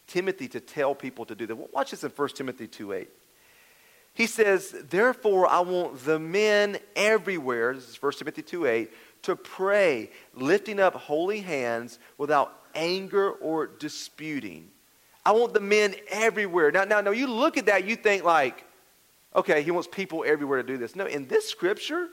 Timothy 0.07 0.48
to 0.48 0.61
tell 0.61 0.94
people 0.94 1.24
to 1.26 1.35
do 1.35 1.46
that. 1.46 1.72
Watch 1.72 1.90
this 1.90 2.05
in 2.05 2.11
1 2.11 2.29
Timothy 2.31 2.66
2 2.66 2.92
8. 2.92 3.09
He 4.16 4.26
says, 4.26 4.74
Therefore, 4.88 5.46
I 5.46 5.61
want 5.61 6.02
the 6.07 6.18
men 6.18 6.79
everywhere, 6.96 7.74
this 7.74 7.87
is 7.87 8.02
1 8.02 8.12
Timothy 8.12 8.40
2 8.40 8.64
8, 8.66 8.92
to 9.24 9.37
pray, 9.37 10.11
lifting 10.35 10.81
up 10.81 10.94
holy 10.94 11.40
hands 11.40 11.98
without 12.16 12.62
anger 12.74 13.31
or 13.33 13.66
disputing. 13.66 14.70
I 15.24 15.33
want 15.33 15.52
the 15.52 15.61
men 15.61 15.94
everywhere. 16.09 16.70
Now, 16.70 16.85
now, 16.85 17.02
now, 17.02 17.11
you 17.11 17.26
look 17.26 17.59
at 17.59 17.66
that, 17.66 17.85
you 17.85 17.94
think 17.94 18.24
like, 18.24 18.64
okay, 19.35 19.62
he 19.62 19.70
wants 19.70 19.87
people 19.87 20.24
everywhere 20.26 20.62
to 20.62 20.66
do 20.66 20.79
this. 20.79 20.96
No, 20.96 21.05
in 21.05 21.29
this 21.29 21.46
scripture, 21.46 22.09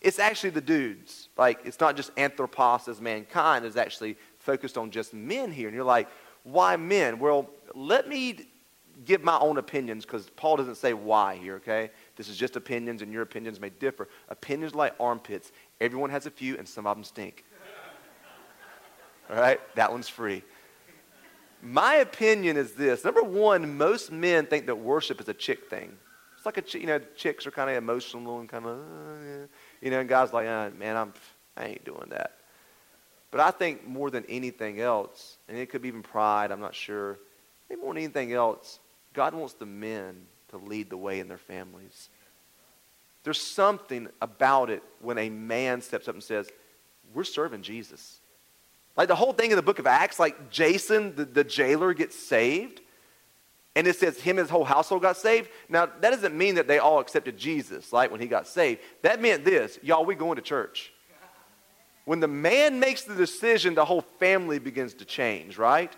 it's 0.00 0.18
actually 0.18 0.50
the 0.50 0.60
dudes. 0.60 1.28
Like, 1.36 1.60
it's 1.64 1.78
not 1.78 1.94
just 1.94 2.10
anthropos 2.16 2.88
as 2.88 3.00
mankind, 3.00 3.64
it's 3.64 3.76
actually 3.76 4.16
focused 4.40 4.76
on 4.76 4.90
just 4.90 5.14
men 5.14 5.52
here. 5.52 5.68
And 5.68 5.76
you're 5.76 5.84
like, 5.84 6.08
why 6.42 6.76
men? 6.76 7.20
Well, 7.20 7.48
let 7.76 8.08
me 8.08 8.48
give 9.04 9.22
my 9.22 9.38
own 9.38 9.58
opinions 9.58 10.04
because 10.04 10.30
Paul 10.30 10.56
doesn't 10.56 10.76
say 10.76 10.92
why 10.94 11.36
here, 11.36 11.56
okay? 11.56 11.90
This 12.16 12.28
is 12.28 12.36
just 12.36 12.56
opinions, 12.56 13.02
and 13.02 13.12
your 13.12 13.22
opinions 13.22 13.60
may 13.60 13.70
differ. 13.70 14.08
Opinions 14.28 14.74
like 14.74 14.94
armpits. 15.00 15.52
Everyone 15.80 16.10
has 16.10 16.26
a 16.26 16.30
few, 16.30 16.56
and 16.56 16.68
some 16.68 16.86
of 16.86 16.96
them 16.96 17.04
stink. 17.04 17.44
All 19.30 19.36
right? 19.36 19.60
That 19.74 19.90
one's 19.90 20.08
free. 20.08 20.42
My 21.62 21.96
opinion 21.96 22.56
is 22.56 22.72
this. 22.72 23.04
Number 23.04 23.22
one, 23.22 23.76
most 23.76 24.12
men 24.12 24.46
think 24.46 24.66
that 24.66 24.76
worship 24.76 25.20
is 25.20 25.28
a 25.28 25.34
chick 25.34 25.70
thing. 25.70 25.96
It's 26.36 26.44
like 26.44 26.58
a, 26.58 26.78
you 26.78 26.86
know, 26.86 26.98
chicks 27.16 27.46
are 27.46 27.50
kind 27.50 27.70
of 27.70 27.76
emotional 27.76 28.40
and 28.40 28.48
kind 28.48 28.66
of, 28.66 28.78
uh, 28.78 29.46
you 29.80 29.90
know, 29.90 30.00
and 30.00 30.08
guys 30.08 30.32
like, 30.32 30.46
uh, 30.46 30.70
man, 30.78 30.96
I'm, 30.96 31.14
I 31.56 31.66
ain't 31.66 31.84
doing 31.84 32.08
that. 32.10 32.32
But 33.30 33.40
I 33.40 33.50
think 33.50 33.86
more 33.86 34.10
than 34.10 34.24
anything 34.28 34.80
else, 34.80 35.38
and 35.48 35.56
it 35.56 35.70
could 35.70 35.80
be 35.80 35.88
even 35.88 36.02
pride, 36.02 36.52
I'm 36.52 36.60
not 36.60 36.74
sure. 36.74 37.18
Maybe 37.68 37.80
more 37.80 37.94
than 37.94 38.02
anything 38.02 38.34
else, 38.34 38.78
God 39.14 39.34
wants 39.34 39.54
the 39.54 39.66
men 39.66 40.26
to 40.48 40.58
lead 40.58 40.90
the 40.90 40.96
way 40.96 41.20
in 41.20 41.28
their 41.28 41.38
families. 41.38 42.10
There's 43.22 43.40
something 43.40 44.08
about 44.20 44.68
it 44.68 44.82
when 45.00 45.16
a 45.16 45.30
man 45.30 45.80
steps 45.80 46.08
up 46.08 46.14
and 46.14 46.22
says, 46.22 46.50
We're 47.14 47.24
serving 47.24 47.62
Jesus. 47.62 48.20
Like 48.96 49.08
the 49.08 49.16
whole 49.16 49.32
thing 49.32 49.50
in 49.50 49.56
the 49.56 49.62
book 49.62 49.78
of 49.78 49.86
Acts, 49.86 50.20
like 50.20 50.50
Jason, 50.50 51.16
the, 51.16 51.24
the 51.24 51.42
jailer, 51.42 51.94
gets 51.94 52.16
saved. 52.16 52.80
And 53.76 53.88
it 53.88 53.96
says 53.96 54.20
him 54.20 54.38
and 54.38 54.44
his 54.44 54.50
whole 54.50 54.64
household 54.64 55.02
got 55.02 55.16
saved. 55.16 55.48
Now, 55.68 55.86
that 55.86 56.10
doesn't 56.10 56.36
mean 56.36 56.54
that 56.56 56.68
they 56.68 56.78
all 56.78 57.00
accepted 57.00 57.36
Jesus, 57.36 57.92
like 57.92 58.12
when 58.12 58.20
he 58.20 58.28
got 58.28 58.46
saved. 58.46 58.80
That 59.02 59.20
meant 59.20 59.44
this 59.44 59.78
y'all, 59.82 60.04
we 60.04 60.14
going 60.14 60.36
to 60.36 60.42
church. 60.42 60.92
When 62.04 62.20
the 62.20 62.28
man 62.28 62.78
makes 62.78 63.02
the 63.02 63.14
decision, 63.14 63.74
the 63.74 63.84
whole 63.84 64.02
family 64.02 64.58
begins 64.58 64.94
to 64.94 65.04
change, 65.06 65.56
right? 65.56 65.92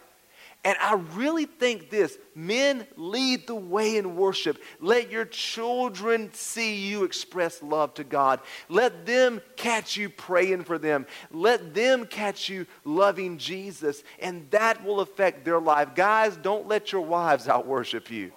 And 0.66 0.76
I 0.80 0.94
really 1.14 1.44
think 1.44 1.90
this 1.90 2.18
men 2.34 2.88
lead 2.96 3.46
the 3.46 3.54
way 3.54 3.98
in 3.98 4.16
worship. 4.16 4.60
Let 4.80 5.12
your 5.12 5.24
children 5.24 6.32
see 6.32 6.88
you 6.88 7.04
express 7.04 7.62
love 7.62 7.94
to 7.94 8.02
God. 8.02 8.40
Let 8.68 9.06
them 9.06 9.40
catch 9.54 9.96
you 9.96 10.10
praying 10.10 10.64
for 10.64 10.76
them. 10.76 11.06
Let 11.30 11.72
them 11.72 12.04
catch 12.04 12.48
you 12.48 12.66
loving 12.84 13.38
Jesus. 13.38 14.02
And 14.18 14.50
that 14.50 14.84
will 14.84 14.98
affect 14.98 15.44
their 15.44 15.60
life. 15.60 15.94
Guys, 15.94 16.36
don't 16.36 16.66
let 16.66 16.90
your 16.90 17.02
wives 17.02 17.46
out 17.46 17.68
worship 17.68 18.10
you. 18.10 18.32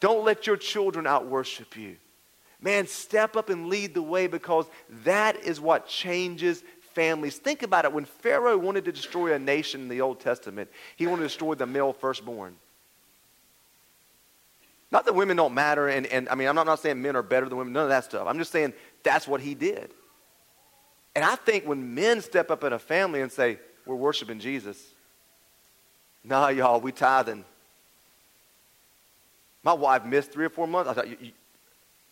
Don't 0.00 0.24
let 0.24 0.46
your 0.46 0.56
children 0.56 1.06
out 1.06 1.26
worship 1.26 1.76
you. 1.76 1.96
Man, 2.62 2.86
step 2.86 3.36
up 3.36 3.50
and 3.50 3.66
lead 3.66 3.92
the 3.92 4.00
way 4.00 4.26
because 4.26 4.64
that 5.04 5.36
is 5.44 5.60
what 5.60 5.86
changes 5.86 6.64
families. 6.94 7.36
Think 7.38 7.62
about 7.62 7.84
it. 7.84 7.92
When 7.92 8.04
Pharaoh 8.04 8.56
wanted 8.56 8.84
to 8.86 8.92
destroy 8.92 9.34
a 9.34 9.38
nation 9.38 9.82
in 9.82 9.88
the 9.88 10.00
Old 10.00 10.20
Testament, 10.20 10.70
he 10.96 11.06
wanted 11.06 11.22
to 11.22 11.28
destroy 11.28 11.54
the 11.54 11.66
male 11.66 11.92
firstborn. 11.92 12.56
Not 14.90 15.06
that 15.06 15.14
women 15.14 15.36
don't 15.36 15.54
matter, 15.54 15.88
and, 15.88 16.06
and 16.06 16.28
I 16.28 16.34
mean, 16.34 16.46
I'm 16.46 16.54
not, 16.54 16.62
I'm 16.62 16.66
not 16.68 16.80
saying 16.80 17.02
men 17.02 17.16
are 17.16 17.22
better 17.22 17.48
than 17.48 17.58
women, 17.58 17.72
none 17.72 17.84
of 17.84 17.88
that 17.88 18.04
stuff. 18.04 18.26
I'm 18.28 18.38
just 18.38 18.52
saying 18.52 18.74
that's 19.02 19.26
what 19.26 19.40
he 19.40 19.54
did. 19.54 19.90
And 21.16 21.24
I 21.24 21.34
think 21.36 21.66
when 21.66 21.94
men 21.94 22.20
step 22.20 22.50
up 22.50 22.64
in 22.64 22.72
a 22.72 22.78
family 22.78 23.20
and 23.20 23.30
say, 23.30 23.58
We're 23.86 23.96
worshiping 23.96 24.38
Jesus, 24.38 24.80
nah, 26.22 26.48
y'all, 26.48 26.80
we 26.80 26.92
tithing. 26.92 27.44
My 29.62 29.72
wife 29.72 30.04
missed 30.04 30.30
three 30.30 30.44
or 30.44 30.50
four 30.50 30.66
months. 30.66 30.90
I 30.90 30.94
thought, 30.94 31.06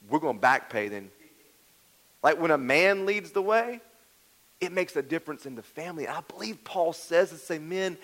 we're 0.08 0.18
going 0.18 0.36
to 0.36 0.40
back 0.40 0.70
pay 0.70 0.88
then. 0.88 1.10
Like 2.22 2.40
when 2.40 2.50
a 2.50 2.58
man 2.58 3.04
leads 3.06 3.32
the 3.32 3.42
way, 3.42 3.80
it 4.62 4.70
makes 4.70 4.94
a 4.94 5.02
difference 5.02 5.44
in 5.44 5.56
the 5.56 5.62
family. 5.62 6.06
I 6.06 6.20
believe 6.20 6.62
Paul 6.62 6.92
says 6.92 7.30
to 7.30 7.36
say, 7.36 7.58
men, 7.58 7.98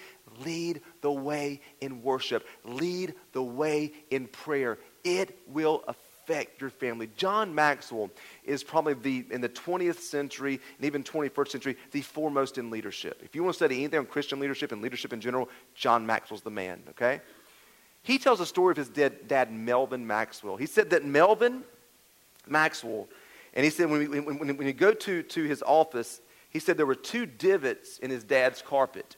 lead 0.44 0.80
the 1.02 1.12
way 1.12 1.60
in 1.80 2.02
worship, 2.02 2.44
lead 2.64 3.14
the 3.32 3.42
way 3.42 3.92
in 4.10 4.26
prayer. 4.26 4.78
It 5.04 5.38
will 5.46 5.84
affect 5.86 6.60
your 6.60 6.70
family. 6.70 7.08
John 7.16 7.54
Maxwell 7.54 8.10
is 8.44 8.64
probably 8.64 8.94
the, 8.94 9.32
in 9.32 9.40
the 9.40 9.48
20th 9.48 10.00
century 10.00 10.60
and 10.78 10.84
even 10.84 11.04
21st 11.04 11.48
century, 11.48 11.76
the 11.92 12.02
foremost 12.02 12.58
in 12.58 12.70
leadership. 12.70 13.20
If 13.24 13.36
you 13.36 13.44
want 13.44 13.54
to 13.54 13.58
study 13.58 13.76
anything 13.76 14.00
on 14.00 14.06
Christian 14.06 14.40
leadership 14.40 14.72
and 14.72 14.82
leadership 14.82 15.12
in 15.12 15.20
general, 15.20 15.48
John 15.76 16.04
Maxwell's 16.06 16.42
the 16.42 16.50
man, 16.50 16.82
okay? 16.90 17.20
He 18.02 18.18
tells 18.18 18.40
a 18.40 18.46
story 18.46 18.72
of 18.72 18.78
his 18.78 18.88
dad, 18.88 19.28
dad 19.28 19.52
Melvin 19.52 20.04
Maxwell. 20.04 20.56
He 20.56 20.66
said 20.66 20.90
that 20.90 21.04
Melvin 21.04 21.62
Maxwell, 22.48 23.08
and 23.54 23.62
he 23.62 23.70
said 23.70 23.88
when, 23.88 24.10
we, 24.10 24.18
when, 24.18 24.56
when 24.56 24.66
you 24.66 24.72
go 24.72 24.92
to, 24.92 25.22
to 25.22 25.44
his 25.44 25.62
office, 25.62 26.20
he 26.50 26.58
said 26.58 26.76
there 26.76 26.86
were 26.86 26.94
two 26.94 27.26
divots 27.26 27.98
in 27.98 28.10
his 28.10 28.24
dad's 28.24 28.62
carpet. 28.62 29.16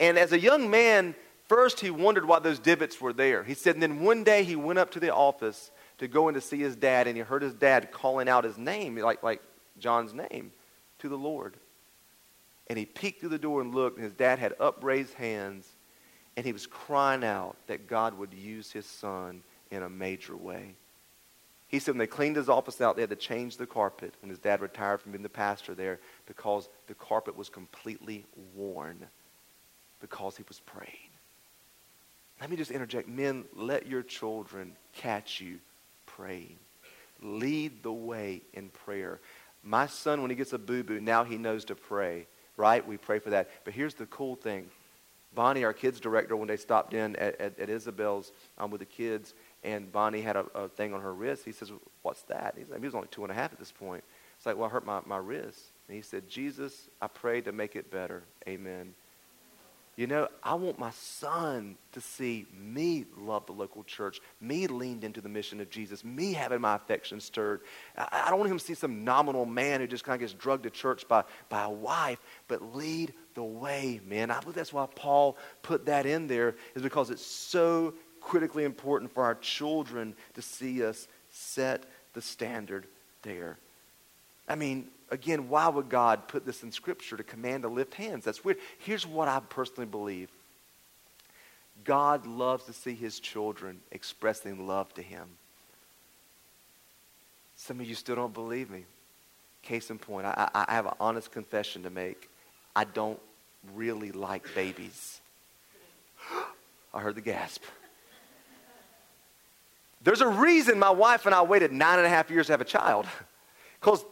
And 0.00 0.18
as 0.18 0.32
a 0.32 0.38
young 0.38 0.70
man, 0.70 1.14
first 1.48 1.80
he 1.80 1.90
wondered 1.90 2.26
why 2.26 2.38
those 2.38 2.58
divots 2.58 3.00
were 3.00 3.12
there. 3.12 3.44
He 3.44 3.54
said, 3.54 3.76
and 3.76 3.82
then 3.82 4.00
one 4.00 4.24
day 4.24 4.42
he 4.44 4.56
went 4.56 4.78
up 4.78 4.90
to 4.92 5.00
the 5.00 5.14
office 5.14 5.70
to 5.98 6.08
go 6.08 6.28
in 6.28 6.34
to 6.34 6.40
see 6.40 6.58
his 6.58 6.76
dad, 6.76 7.06
and 7.06 7.16
he 7.16 7.22
heard 7.22 7.42
his 7.42 7.54
dad 7.54 7.90
calling 7.90 8.28
out 8.28 8.44
his 8.44 8.58
name, 8.58 8.96
like, 8.96 9.22
like 9.22 9.42
John's 9.78 10.12
name, 10.12 10.52
to 10.98 11.08
the 11.08 11.16
Lord. 11.16 11.56
And 12.68 12.78
he 12.78 12.84
peeked 12.84 13.20
through 13.20 13.30
the 13.30 13.38
door 13.38 13.60
and 13.60 13.74
looked, 13.74 13.96
and 13.96 14.04
his 14.04 14.12
dad 14.12 14.38
had 14.38 14.54
upraised 14.60 15.14
hands, 15.14 15.66
and 16.36 16.44
he 16.44 16.52
was 16.52 16.66
crying 16.66 17.24
out 17.24 17.56
that 17.66 17.86
God 17.86 18.18
would 18.18 18.34
use 18.34 18.70
his 18.70 18.84
son 18.84 19.42
in 19.70 19.82
a 19.82 19.88
major 19.88 20.36
way. 20.36 20.74
He 21.76 21.80
said 21.80 21.92
when 21.92 21.98
they 21.98 22.06
cleaned 22.06 22.36
his 22.36 22.48
office 22.48 22.80
out, 22.80 22.96
they 22.96 23.02
had 23.02 23.10
to 23.10 23.16
change 23.16 23.58
the 23.58 23.66
carpet 23.66 24.14
when 24.22 24.30
his 24.30 24.38
dad 24.38 24.62
retired 24.62 25.02
from 25.02 25.12
being 25.12 25.22
the 25.22 25.28
pastor 25.28 25.74
there 25.74 26.00
because 26.24 26.70
the 26.86 26.94
carpet 26.94 27.36
was 27.36 27.50
completely 27.50 28.24
worn 28.54 29.06
because 30.00 30.38
he 30.38 30.44
was 30.48 30.58
praying. 30.60 31.10
Let 32.40 32.48
me 32.48 32.56
just 32.56 32.70
interject. 32.70 33.10
Men, 33.10 33.44
let 33.54 33.86
your 33.86 34.02
children 34.02 34.72
catch 34.94 35.38
you 35.38 35.58
praying. 36.06 36.56
Lead 37.20 37.82
the 37.82 37.92
way 37.92 38.40
in 38.54 38.70
prayer. 38.70 39.20
My 39.62 39.86
son, 39.86 40.22
when 40.22 40.30
he 40.30 40.36
gets 40.36 40.54
a 40.54 40.58
boo 40.58 40.82
boo, 40.82 40.98
now 40.98 41.24
he 41.24 41.36
knows 41.36 41.66
to 41.66 41.74
pray, 41.74 42.26
right? 42.56 42.88
We 42.88 42.96
pray 42.96 43.18
for 43.18 43.28
that. 43.28 43.50
But 43.66 43.74
here's 43.74 43.92
the 43.92 44.06
cool 44.06 44.36
thing 44.36 44.70
Bonnie, 45.34 45.64
our 45.64 45.74
kids 45.74 46.00
director, 46.00 46.36
when 46.36 46.48
they 46.48 46.56
stopped 46.56 46.94
in 46.94 47.14
at, 47.16 47.38
at, 47.38 47.60
at 47.60 47.68
Isabel's 47.68 48.32
um, 48.56 48.70
with 48.70 48.78
the 48.78 48.86
kids, 48.86 49.34
and 49.66 49.90
Bonnie 49.90 50.20
had 50.20 50.36
a, 50.36 50.46
a, 50.54 50.68
thing 50.68 50.94
on 50.94 51.00
her 51.00 51.12
wrist. 51.12 51.44
He 51.44 51.52
says, 51.52 51.72
What's 52.02 52.22
that? 52.22 52.54
He's 52.56 52.68
like, 52.70 52.78
he 52.78 52.86
was 52.86 52.94
only 52.94 53.08
two 53.10 53.24
and 53.24 53.32
a 53.32 53.34
half 53.34 53.52
at 53.52 53.58
this 53.58 53.72
point. 53.72 54.04
It's 54.36 54.46
like, 54.46 54.56
Well, 54.56 54.66
I 54.66 54.70
hurt 54.70 54.86
my, 54.86 55.00
my 55.04 55.18
wrist. 55.18 55.60
And 55.88 55.96
he 55.96 56.02
said, 56.02 56.28
Jesus, 56.28 56.88
I 57.02 57.08
pray 57.08 57.40
to 57.42 57.52
make 57.52 57.74
it 57.74 57.90
better. 57.90 58.22
Amen. 58.48 58.94
You 59.96 60.06
know, 60.06 60.28
I 60.42 60.54
want 60.54 60.78
my 60.78 60.90
son 60.90 61.76
to 61.92 62.02
see 62.02 62.46
me 62.54 63.06
love 63.16 63.46
the 63.46 63.52
local 63.52 63.82
church, 63.82 64.20
me 64.42 64.66
leaned 64.66 65.04
into 65.04 65.22
the 65.22 65.28
mission 65.30 65.58
of 65.58 65.70
Jesus, 65.70 66.04
me 66.04 66.34
having 66.34 66.60
my 66.60 66.76
affections 66.76 67.24
stirred. 67.24 67.62
I, 67.96 68.24
I 68.26 68.30
don't 68.30 68.38
want 68.38 68.50
him 68.50 68.58
to 68.58 68.64
see 68.64 68.74
some 68.74 69.04
nominal 69.04 69.46
man 69.46 69.80
who 69.80 69.86
just 69.86 70.04
kind 70.04 70.14
of 70.14 70.20
gets 70.20 70.34
drugged 70.34 70.64
to 70.64 70.70
church 70.70 71.08
by, 71.08 71.24
by 71.48 71.64
a 71.64 71.70
wife, 71.70 72.20
but 72.46 72.76
lead 72.76 73.14
the 73.34 73.42
way, 73.42 74.00
man. 74.06 74.30
I 74.30 74.38
believe 74.40 74.54
that's 74.54 74.72
why 74.72 74.86
Paul 74.94 75.38
put 75.62 75.86
that 75.86 76.04
in 76.04 76.26
there, 76.26 76.56
is 76.74 76.82
because 76.82 77.08
it's 77.10 77.24
so 77.24 77.94
critically 78.26 78.64
important 78.64 79.14
for 79.14 79.22
our 79.22 79.36
children 79.36 80.12
to 80.34 80.42
see 80.42 80.84
us 80.84 81.06
set 81.30 81.84
the 82.12 82.20
standard 82.20 82.84
there. 83.22 83.56
I 84.48 84.56
mean, 84.56 84.88
again, 85.12 85.48
why 85.48 85.68
would 85.68 85.88
God 85.88 86.26
put 86.26 86.44
this 86.44 86.64
in 86.64 86.72
Scripture 86.72 87.16
to 87.16 87.22
command 87.22 87.62
to 87.62 87.68
lift 87.68 87.94
hands? 87.94 88.24
That's 88.24 88.44
weird. 88.44 88.58
Here's 88.80 89.06
what 89.06 89.28
I 89.28 89.40
personally 89.48 89.86
believe 89.86 90.28
God 91.84 92.26
loves 92.26 92.64
to 92.64 92.72
see 92.72 92.94
his 92.94 93.20
children 93.20 93.78
expressing 93.92 94.66
love 94.66 94.92
to 94.94 95.02
him. 95.02 95.28
Some 97.54 97.78
of 97.78 97.86
you 97.86 97.94
still 97.94 98.16
don't 98.16 98.34
believe 98.34 98.70
me. 98.70 98.86
Case 99.62 99.88
in 99.88 99.98
point, 99.98 100.26
I, 100.26 100.48
I 100.52 100.74
have 100.74 100.86
an 100.86 100.94
honest 100.98 101.30
confession 101.30 101.84
to 101.84 101.90
make. 101.90 102.28
I 102.74 102.84
don't 102.84 103.20
really 103.72 104.10
like 104.10 104.52
babies. 104.52 105.20
I 106.92 107.00
heard 107.00 107.14
the 107.14 107.20
gasp. 107.20 107.62
There's 110.02 110.20
a 110.20 110.28
reason 110.28 110.78
my 110.78 110.90
wife 110.90 111.26
and 111.26 111.34
I 111.34 111.42
waited 111.42 111.72
nine 111.72 111.98
and 111.98 112.06
a 112.06 112.10
half 112.10 112.30
years 112.30 112.46
to 112.46 112.52
have 112.52 112.60
a 112.60 112.66
child. 112.66 113.06
Because 113.80 114.04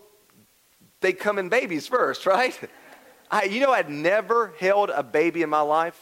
they 1.00 1.12
come 1.12 1.38
in 1.38 1.48
babies 1.48 1.86
first, 1.86 2.26
right? 2.26 2.58
I, 3.30 3.44
you 3.44 3.60
know, 3.60 3.72
I'd 3.72 3.90
never 3.90 4.54
held 4.58 4.90
a 4.90 5.02
baby 5.02 5.42
in 5.42 5.50
my 5.50 5.60
life 5.60 6.00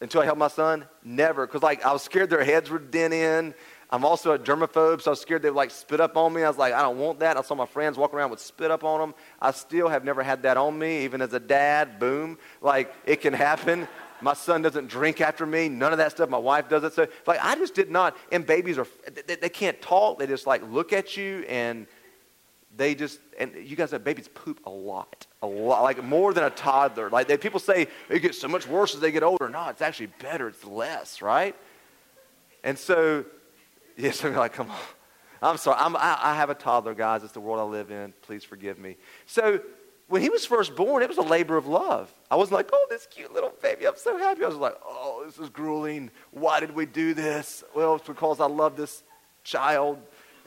until 0.00 0.22
I 0.22 0.24
held 0.24 0.38
my 0.38 0.48
son. 0.48 0.86
Never. 1.04 1.46
Because, 1.46 1.62
like, 1.62 1.84
I 1.84 1.92
was 1.92 2.02
scared 2.02 2.30
their 2.30 2.44
heads 2.44 2.70
would 2.70 2.90
dent 2.90 3.14
in. 3.14 3.54
I'm 3.92 4.04
also 4.04 4.32
a 4.32 4.38
germaphobe, 4.38 5.02
so 5.02 5.10
I 5.10 5.12
was 5.12 5.20
scared 5.20 5.42
they 5.42 5.50
would, 5.50 5.56
like, 5.56 5.72
spit 5.72 6.00
up 6.00 6.16
on 6.16 6.32
me. 6.32 6.44
I 6.44 6.48
was 6.48 6.56
like, 6.56 6.72
I 6.72 6.82
don't 6.82 6.98
want 6.98 7.20
that. 7.20 7.36
I 7.36 7.42
saw 7.42 7.54
my 7.54 7.66
friends 7.66 7.98
walk 7.98 8.14
around 8.14 8.30
with 8.30 8.40
spit 8.40 8.70
up 8.70 8.84
on 8.84 9.00
them. 9.00 9.14
I 9.40 9.50
still 9.50 9.88
have 9.88 10.04
never 10.04 10.22
had 10.22 10.44
that 10.44 10.56
on 10.56 10.78
me, 10.78 11.04
even 11.04 11.20
as 11.20 11.32
a 11.32 11.40
dad. 11.40 11.98
Boom. 11.98 12.38
Like, 12.62 12.94
it 13.04 13.20
can 13.20 13.32
happen. 13.32 13.88
My 14.22 14.34
son 14.34 14.62
doesn't 14.62 14.88
drink 14.88 15.20
after 15.20 15.46
me. 15.46 15.68
None 15.68 15.92
of 15.92 15.98
that 15.98 16.12
stuff. 16.12 16.28
My 16.28 16.38
wife 16.38 16.68
does 16.68 16.84
it. 16.84 16.92
So, 16.92 17.06
like, 17.26 17.38
I 17.42 17.54
just 17.56 17.74
did 17.74 17.90
not. 17.90 18.16
And 18.32 18.46
babies 18.46 18.78
are, 18.78 18.86
they, 19.26 19.36
they 19.36 19.48
can't 19.48 19.80
talk. 19.80 20.18
They 20.18 20.26
just, 20.26 20.46
like, 20.46 20.62
look 20.70 20.92
at 20.92 21.16
you 21.16 21.44
and 21.48 21.86
they 22.76 22.94
just, 22.94 23.18
and 23.38 23.54
you 23.54 23.76
guys 23.76 23.90
have 23.90 24.04
babies 24.04 24.28
poop 24.28 24.64
a 24.66 24.70
lot. 24.70 25.26
A 25.42 25.46
lot. 25.46 25.82
Like, 25.82 26.02
more 26.04 26.32
than 26.32 26.44
a 26.44 26.50
toddler. 26.50 27.10
Like, 27.10 27.28
they, 27.28 27.36
people 27.36 27.60
say 27.60 27.88
it 28.08 28.20
gets 28.20 28.38
so 28.38 28.48
much 28.48 28.66
worse 28.66 28.94
as 28.94 29.00
they 29.00 29.10
get 29.10 29.22
older. 29.22 29.48
No, 29.48 29.68
it's 29.68 29.82
actually 29.82 30.08
better. 30.20 30.48
It's 30.48 30.64
less, 30.64 31.22
right? 31.22 31.56
And 32.62 32.78
so, 32.78 33.24
yes, 33.96 34.24
I'm 34.24 34.34
like, 34.34 34.52
come 34.52 34.70
on. 34.70 34.78
I'm 35.42 35.56
sorry. 35.56 35.78
I'm, 35.80 35.96
I, 35.96 36.18
I 36.20 36.34
have 36.34 36.50
a 36.50 36.54
toddler, 36.54 36.94
guys. 36.94 37.22
It's 37.22 37.32
the 37.32 37.40
world 37.40 37.60
I 37.60 37.64
live 37.64 37.90
in. 37.90 38.12
Please 38.22 38.44
forgive 38.44 38.78
me. 38.78 38.96
So, 39.26 39.60
when 40.10 40.22
he 40.22 40.28
was 40.28 40.44
first 40.44 40.74
born, 40.74 41.04
it 41.04 41.08
was 41.08 41.18
a 41.18 41.22
labor 41.22 41.56
of 41.56 41.68
love. 41.68 42.12
I 42.32 42.34
wasn't 42.34 42.54
like, 42.54 42.70
oh, 42.72 42.86
this 42.90 43.06
cute 43.06 43.32
little 43.32 43.52
baby, 43.62 43.86
I'm 43.86 43.96
so 43.96 44.18
happy. 44.18 44.42
I 44.42 44.48
was 44.48 44.56
like, 44.56 44.74
oh, 44.84 45.22
this 45.24 45.38
is 45.38 45.48
grueling. 45.48 46.10
Why 46.32 46.58
did 46.58 46.74
we 46.74 46.84
do 46.84 47.14
this? 47.14 47.62
Well, 47.76 47.94
it's 47.94 48.08
because 48.08 48.40
I 48.40 48.46
love 48.46 48.76
this 48.76 49.04
child, 49.44 49.98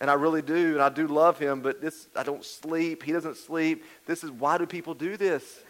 and 0.02 0.12
I 0.12 0.16
really 0.16 0.42
do, 0.42 0.74
and 0.74 0.82
I 0.82 0.90
do 0.90 1.08
love 1.08 1.40
him, 1.40 1.62
but 1.62 1.80
this, 1.80 2.10
I 2.14 2.24
don't 2.24 2.44
sleep. 2.44 3.04
He 3.04 3.14
doesn't 3.14 3.38
sleep. 3.38 3.86
This 4.06 4.26
is, 4.26 4.32
why 4.32 4.58
do 4.58 4.66
people 4.66 4.94
do 4.94 5.16
this? 5.16 5.62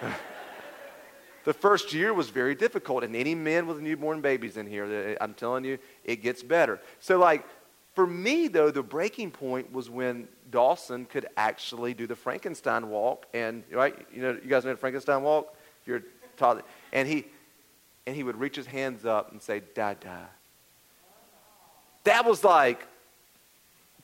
the 1.44 1.52
first 1.52 1.92
year 1.92 2.14
was 2.14 2.30
very 2.30 2.54
difficult, 2.54 3.04
and 3.04 3.14
any 3.14 3.34
men 3.34 3.66
with 3.66 3.80
newborn 3.80 4.22
babies 4.22 4.56
in 4.56 4.66
here, 4.66 5.14
I'm 5.20 5.34
telling 5.34 5.62
you, 5.62 5.76
it 6.04 6.22
gets 6.22 6.42
better. 6.42 6.80
So, 7.00 7.18
like, 7.18 7.44
for 7.96 8.06
me, 8.06 8.46
though, 8.46 8.70
the 8.70 8.82
breaking 8.82 9.30
point 9.30 9.72
was 9.72 9.88
when 9.88 10.28
Dawson 10.50 11.06
could 11.06 11.26
actually 11.38 11.94
do 11.94 12.06
the 12.06 12.14
Frankenstein 12.14 12.90
walk. 12.90 13.24
And, 13.32 13.64
right, 13.72 13.96
you 14.12 14.20
know, 14.20 14.32
you 14.32 14.50
guys 14.50 14.66
know 14.66 14.72
the 14.72 14.76
Frankenstein 14.76 15.22
walk? 15.22 15.56
You're 15.86 16.02
taught 16.36 16.62
And 16.92 17.08
he, 17.08 17.24
and 18.06 18.14
he 18.14 18.22
would 18.22 18.38
reach 18.38 18.54
his 18.54 18.66
hands 18.66 19.06
up 19.06 19.32
and 19.32 19.40
say, 19.40 19.62
Dada. 19.74 20.28
That 22.04 22.26
was 22.26 22.44
like, 22.44 22.86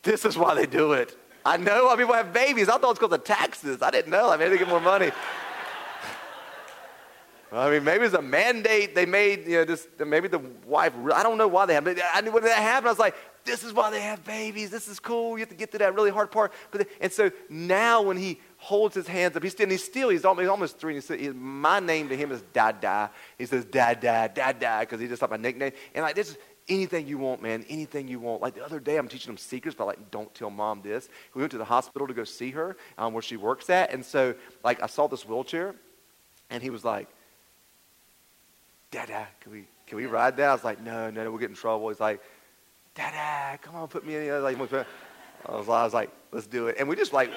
this 0.02 0.24
is 0.24 0.38
why 0.38 0.54
they 0.54 0.64
do 0.64 0.94
it. 0.94 1.14
I 1.44 1.58
know 1.58 1.90
I 1.90 1.96
people 1.96 2.14
have 2.14 2.32
babies. 2.32 2.70
I 2.70 2.78
thought 2.78 2.84
it 2.84 2.86
was 2.86 2.98
because 2.98 3.12
of 3.12 3.24
taxes. 3.24 3.82
I 3.82 3.90
didn't 3.90 4.10
know. 4.10 4.30
I 4.30 4.38
mean, 4.38 4.48
they 4.48 4.56
get 4.56 4.68
more 4.68 4.80
money. 4.80 5.10
I 7.52 7.68
mean, 7.68 7.84
maybe 7.84 8.06
it's 8.06 8.14
a 8.14 8.22
mandate 8.22 8.94
they 8.94 9.04
made, 9.04 9.44
you 9.44 9.58
know, 9.58 9.66
just 9.66 9.86
maybe 10.00 10.28
the 10.28 10.40
wife, 10.66 10.94
I 11.12 11.22
don't 11.22 11.36
know 11.36 11.48
why 11.48 11.66
they 11.66 11.74
have, 11.74 11.86
I 11.86 12.22
knew 12.22 12.32
when 12.32 12.42
that 12.44 12.56
happened, 12.56 12.88
I 12.88 12.92
was 12.92 12.98
like, 12.98 13.14
this 13.44 13.64
is 13.64 13.72
why 13.72 13.90
they 13.90 14.00
have 14.00 14.24
babies. 14.24 14.70
This 14.70 14.88
is 14.88 15.00
cool. 15.00 15.32
You 15.32 15.40
have 15.40 15.48
to 15.48 15.54
get 15.54 15.72
to 15.72 15.78
that 15.78 15.94
really 15.94 16.10
hard 16.10 16.30
part. 16.30 16.52
And 17.00 17.12
so 17.12 17.30
now 17.48 18.02
when 18.02 18.16
he 18.16 18.40
holds 18.56 18.94
his 18.94 19.06
hands 19.06 19.36
up, 19.36 19.42
he's 19.42 19.52
still, 19.52 19.68
he's 19.68 19.84
still, 19.84 20.08
he's 20.08 20.24
almost, 20.24 20.42
he's 20.42 20.50
almost 20.50 20.78
three. 20.78 20.94
And 20.94 21.02
he 21.02 21.06
says, 21.06 21.34
my 21.34 21.80
name 21.80 22.08
to 22.08 22.16
him 22.16 22.30
is 22.32 22.42
Dada. 22.52 23.10
He 23.38 23.46
says 23.46 23.64
Dada, 23.64 24.30
Dada, 24.32 24.78
because 24.80 25.00
he 25.00 25.08
just 25.08 25.22
like 25.22 25.30
my 25.30 25.36
nickname. 25.36 25.72
And 25.94 26.02
like 26.02 26.14
this 26.14 26.30
is 26.30 26.38
anything 26.68 27.06
you 27.06 27.18
want, 27.18 27.42
man, 27.42 27.64
anything 27.68 28.08
you 28.08 28.20
want. 28.20 28.42
Like 28.42 28.54
the 28.54 28.64
other 28.64 28.80
day, 28.80 28.96
I'm 28.96 29.08
teaching 29.08 29.30
him 29.30 29.38
secrets, 29.38 29.76
but 29.76 29.86
like, 29.86 30.10
don't 30.10 30.32
tell 30.34 30.50
mom 30.50 30.82
this. 30.82 31.08
We 31.34 31.42
went 31.42 31.50
to 31.52 31.58
the 31.58 31.64
hospital 31.64 32.06
to 32.06 32.14
go 32.14 32.24
see 32.24 32.50
her, 32.52 32.76
um, 32.98 33.12
where 33.12 33.22
she 33.22 33.36
works 33.36 33.70
at. 33.70 33.92
And 33.92 34.04
so, 34.04 34.34
like, 34.64 34.82
I 34.82 34.86
saw 34.86 35.08
this 35.08 35.26
wheelchair, 35.26 35.74
and 36.50 36.62
he 36.62 36.70
was 36.70 36.84
like, 36.84 37.08
Dada, 38.90 39.26
can 39.40 39.52
we, 39.52 39.64
can 39.86 39.96
we 39.96 40.06
ride 40.06 40.36
that? 40.36 40.50
I 40.50 40.52
was 40.52 40.64
like, 40.64 40.80
no, 40.80 41.10
no, 41.10 41.24
no, 41.24 41.30
we'll 41.30 41.40
get 41.40 41.50
in 41.50 41.56
trouble. 41.56 41.88
He's 41.88 42.00
like, 42.00 42.20
Dada, 42.94 43.58
come 43.62 43.74
on, 43.76 43.88
put 43.88 44.06
me 44.06 44.16
in. 44.16 44.42
Like, 44.42 44.58
I 44.58 44.60
was, 44.60 45.68
I 45.68 45.84
was 45.84 45.94
like, 45.94 46.10
let's 46.30 46.46
do 46.46 46.68
it. 46.68 46.76
And 46.78 46.88
we 46.88 46.96
just 46.96 47.12
like, 47.12 47.30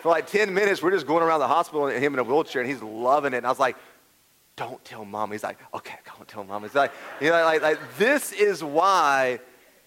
for 0.00 0.10
like 0.10 0.26
10 0.26 0.52
minutes, 0.52 0.82
we're 0.82 0.90
just 0.90 1.06
going 1.06 1.22
around 1.22 1.40
the 1.40 1.48
hospital 1.48 1.86
and 1.86 2.02
him 2.02 2.14
in 2.14 2.18
a 2.18 2.24
wheelchair, 2.24 2.62
and 2.62 2.70
he's 2.70 2.82
loving 2.82 3.34
it. 3.34 3.38
And 3.38 3.46
I 3.46 3.50
was 3.50 3.58
like, 3.58 3.76
don't 4.56 4.82
tell 4.84 5.04
mom. 5.04 5.32
He's 5.32 5.42
like, 5.42 5.58
okay, 5.74 5.96
don't 6.16 6.26
tell 6.26 6.44
mom. 6.44 6.62
He's 6.62 6.74
like, 6.74 6.92
you 7.20 7.28
know, 7.28 7.44
like, 7.44 7.62
like 7.62 7.78
this 7.98 8.32
is 8.32 8.64
why 8.64 9.38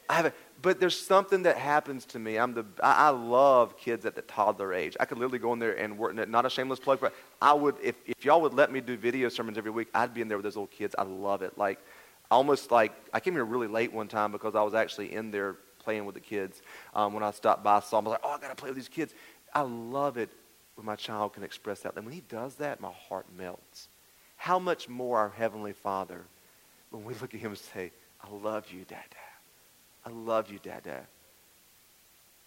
I 0.07 0.13
have 0.13 0.25
it. 0.27 0.33
But 0.61 0.81
there's 0.81 0.99
something 0.99 1.43
that 1.43 1.57
happens 1.57 2.05
to 2.07 2.19
me. 2.19 2.37
I'm 2.37 2.53
the, 2.53 2.65
I, 2.83 3.07
I 3.07 3.09
love 3.09 3.77
kids 3.77 4.05
at 4.05 4.13
the 4.13 4.21
toddler 4.23 4.73
age. 4.73 4.97
I 4.99 5.05
could 5.05 5.17
literally 5.17 5.39
go 5.39 5.53
in 5.53 5.59
there 5.59 5.79
and 5.79 5.97
work, 5.97 6.13
not 6.27 6.45
a 6.45 6.49
shameless 6.49 6.79
plug, 6.79 6.99
but 6.99 7.15
I 7.41 7.53
would, 7.53 7.75
if, 7.81 7.95
if 8.05 8.25
y'all 8.25 8.41
would 8.41 8.53
let 8.53 8.69
me 8.71 8.81
do 8.81 8.97
video 8.97 9.29
sermons 9.29 9.57
every 9.57 9.71
week, 9.71 9.87
I'd 9.93 10.13
be 10.13 10.19
in 10.19 10.27
there 10.27 10.37
with 10.37 10.43
those 10.43 10.57
little 10.57 10.67
kids. 10.67 10.95
I 10.97 11.03
love 11.03 11.41
it. 11.43 11.57
Like, 11.57 11.79
almost 12.29 12.71
like, 12.71 12.93
I 13.13 13.19
came 13.19 13.33
here 13.33 13.45
really 13.45 13.67
late 13.67 13.91
one 13.91 14.07
time 14.07 14.31
because 14.31 14.55
I 14.55 14.61
was 14.61 14.73
actually 14.73 15.13
in 15.13 15.31
there 15.31 15.55
playing 15.79 16.05
with 16.05 16.15
the 16.15 16.21
kids. 16.21 16.61
Um, 16.93 17.13
when 17.13 17.23
I 17.23 17.31
stopped 17.31 17.63
by, 17.63 17.77
I 17.77 17.79
saw 17.79 17.97
I 17.97 18.01
was 18.01 18.11
like, 18.11 18.21
oh, 18.23 18.31
I 18.31 18.37
got 18.39 18.49
to 18.49 18.55
play 18.55 18.69
with 18.69 18.77
these 18.77 18.89
kids. 18.89 19.13
I 19.53 19.61
love 19.61 20.17
it 20.17 20.29
when 20.75 20.85
my 20.85 20.95
child 20.95 21.33
can 21.33 21.43
express 21.43 21.81
that. 21.81 21.95
And 21.95 22.05
when 22.05 22.13
he 22.13 22.21
does 22.29 22.55
that, 22.55 22.79
my 22.79 22.91
heart 22.91 23.25
melts. 23.37 23.87
How 24.37 24.59
much 24.59 24.87
more 24.87 25.17
our 25.17 25.29
Heavenly 25.29 25.73
Father, 25.73 26.21
when 26.91 27.03
we 27.03 27.13
look 27.15 27.33
at 27.33 27.39
him 27.39 27.51
and 27.51 27.57
say, 27.57 27.91
I 28.23 28.29
love 28.29 28.71
you, 28.71 28.85
Dad, 28.85 29.05
Dad. 29.09 30.05
I 30.05 30.09
love 30.11 30.51
you, 30.51 30.59
Dad, 30.61 30.83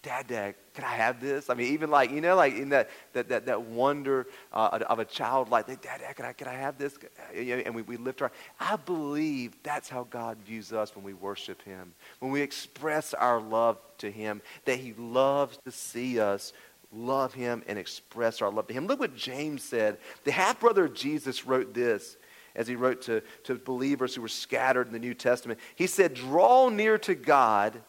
Dad. 0.02 0.26
Dad, 0.26 0.54
can 0.74 0.84
I 0.84 0.94
have 0.94 1.20
this? 1.20 1.48
I 1.48 1.54
mean, 1.54 1.72
even 1.72 1.90
like, 1.90 2.10
you 2.10 2.20
know, 2.20 2.34
like 2.34 2.54
in 2.54 2.70
that, 2.70 2.90
that, 3.12 3.28
that, 3.28 3.46
that 3.46 3.62
wonder 3.62 4.26
uh, 4.52 4.80
of 4.88 4.98
a 4.98 5.04
child, 5.04 5.50
like, 5.50 5.66
Dad, 5.66 5.80
Dad, 5.82 6.16
can 6.16 6.24
I, 6.24 6.32
can 6.32 6.48
I 6.48 6.54
have 6.54 6.76
this? 6.76 6.98
And 7.34 7.74
we, 7.74 7.82
we 7.82 7.96
lift 7.96 8.20
our, 8.22 8.32
I 8.58 8.76
believe 8.76 9.54
that's 9.62 9.88
how 9.88 10.06
God 10.10 10.38
views 10.44 10.72
us 10.72 10.96
when 10.96 11.04
we 11.04 11.14
worship 11.14 11.62
him. 11.62 11.92
When 12.18 12.32
we 12.32 12.40
express 12.40 13.14
our 13.14 13.40
love 13.40 13.78
to 13.98 14.10
him, 14.10 14.42
that 14.64 14.78
he 14.78 14.92
loves 14.94 15.58
to 15.64 15.70
see 15.70 16.18
us 16.18 16.52
love 16.92 17.32
him 17.32 17.62
and 17.66 17.78
express 17.78 18.42
our 18.42 18.50
love 18.50 18.66
to 18.66 18.74
him. 18.74 18.86
Look 18.86 19.00
what 19.00 19.16
James 19.16 19.62
said. 19.62 19.98
The 20.24 20.32
half 20.32 20.60
brother 20.60 20.84
of 20.84 20.94
Jesus 20.94 21.46
wrote 21.46 21.72
this 21.72 22.16
as 22.54 22.68
he 22.68 22.76
wrote 22.76 23.02
to, 23.02 23.22
to 23.44 23.54
believers 23.54 24.14
who 24.14 24.22
were 24.22 24.28
scattered 24.28 24.86
in 24.86 24.92
the 24.92 24.98
New 24.98 25.14
Testament. 25.14 25.58
He 25.74 25.86
said, 25.86 26.14
Draw 26.14 26.68
near 26.70 26.98
to 26.98 27.14
God, 27.14 27.80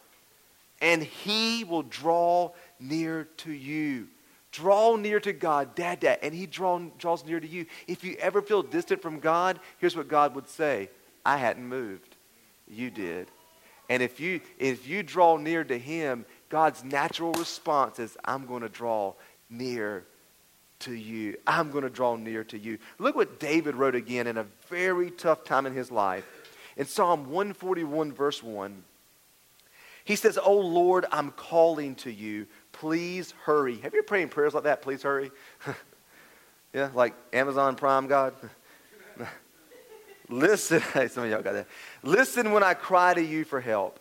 and 0.84 1.02
he 1.02 1.64
will 1.64 1.82
draw 1.82 2.52
near 2.78 3.24
to 3.38 3.50
you. 3.50 4.06
Draw 4.52 4.96
near 4.96 5.18
to 5.18 5.32
God, 5.32 5.74
dad, 5.74 6.00
dad, 6.00 6.18
and 6.22 6.34
he 6.34 6.46
draw, 6.46 6.78
draws 6.98 7.24
near 7.24 7.40
to 7.40 7.48
you. 7.48 7.64
If 7.88 8.04
you 8.04 8.16
ever 8.20 8.42
feel 8.42 8.62
distant 8.62 9.00
from 9.00 9.18
God, 9.18 9.58
here's 9.78 9.96
what 9.96 10.08
God 10.08 10.34
would 10.34 10.46
say 10.46 10.90
I 11.24 11.38
hadn't 11.38 11.66
moved. 11.66 12.16
You 12.68 12.90
did. 12.90 13.30
And 13.88 14.02
if 14.02 14.20
you, 14.20 14.42
if 14.58 14.86
you 14.86 15.02
draw 15.02 15.38
near 15.38 15.64
to 15.64 15.78
him, 15.78 16.26
God's 16.50 16.84
natural 16.84 17.32
response 17.32 17.98
is, 17.98 18.16
I'm 18.22 18.46
going 18.46 18.62
to 18.62 18.68
draw 18.68 19.14
near 19.48 20.04
to 20.80 20.92
you. 20.92 21.36
I'm 21.46 21.70
going 21.70 21.84
to 21.84 21.90
draw 21.90 22.16
near 22.16 22.44
to 22.44 22.58
you. 22.58 22.78
Look 22.98 23.16
what 23.16 23.40
David 23.40 23.74
wrote 23.74 23.94
again 23.94 24.26
in 24.26 24.36
a 24.36 24.46
very 24.68 25.10
tough 25.10 25.44
time 25.44 25.64
in 25.64 25.72
his 25.72 25.90
life. 25.90 26.26
In 26.76 26.84
Psalm 26.84 27.30
141, 27.30 28.12
verse 28.12 28.42
1, 28.42 28.84
he 30.04 30.16
says, 30.16 30.38
Oh 30.42 30.58
Lord, 30.58 31.06
I'm 31.10 31.30
calling 31.32 31.94
to 31.96 32.12
you. 32.12 32.46
Please 32.72 33.32
hurry. 33.44 33.76
Have 33.78 33.94
you 33.94 34.00
ever 34.00 34.06
prayed 34.06 34.30
prayers 34.30 34.54
like 34.54 34.64
that? 34.64 34.82
Please 34.82 35.02
hurry. 35.02 35.30
yeah, 36.74 36.90
like 36.94 37.14
Amazon 37.32 37.74
Prime 37.74 38.06
God. 38.06 38.34
Listen, 40.28 40.80
some 41.08 41.24
of 41.24 41.30
y'all 41.30 41.42
got 41.42 41.54
that. 41.54 41.66
Listen 42.02 42.52
when 42.52 42.62
I 42.62 42.74
cry 42.74 43.14
to 43.14 43.22
you 43.22 43.44
for 43.44 43.60
help. 43.60 44.00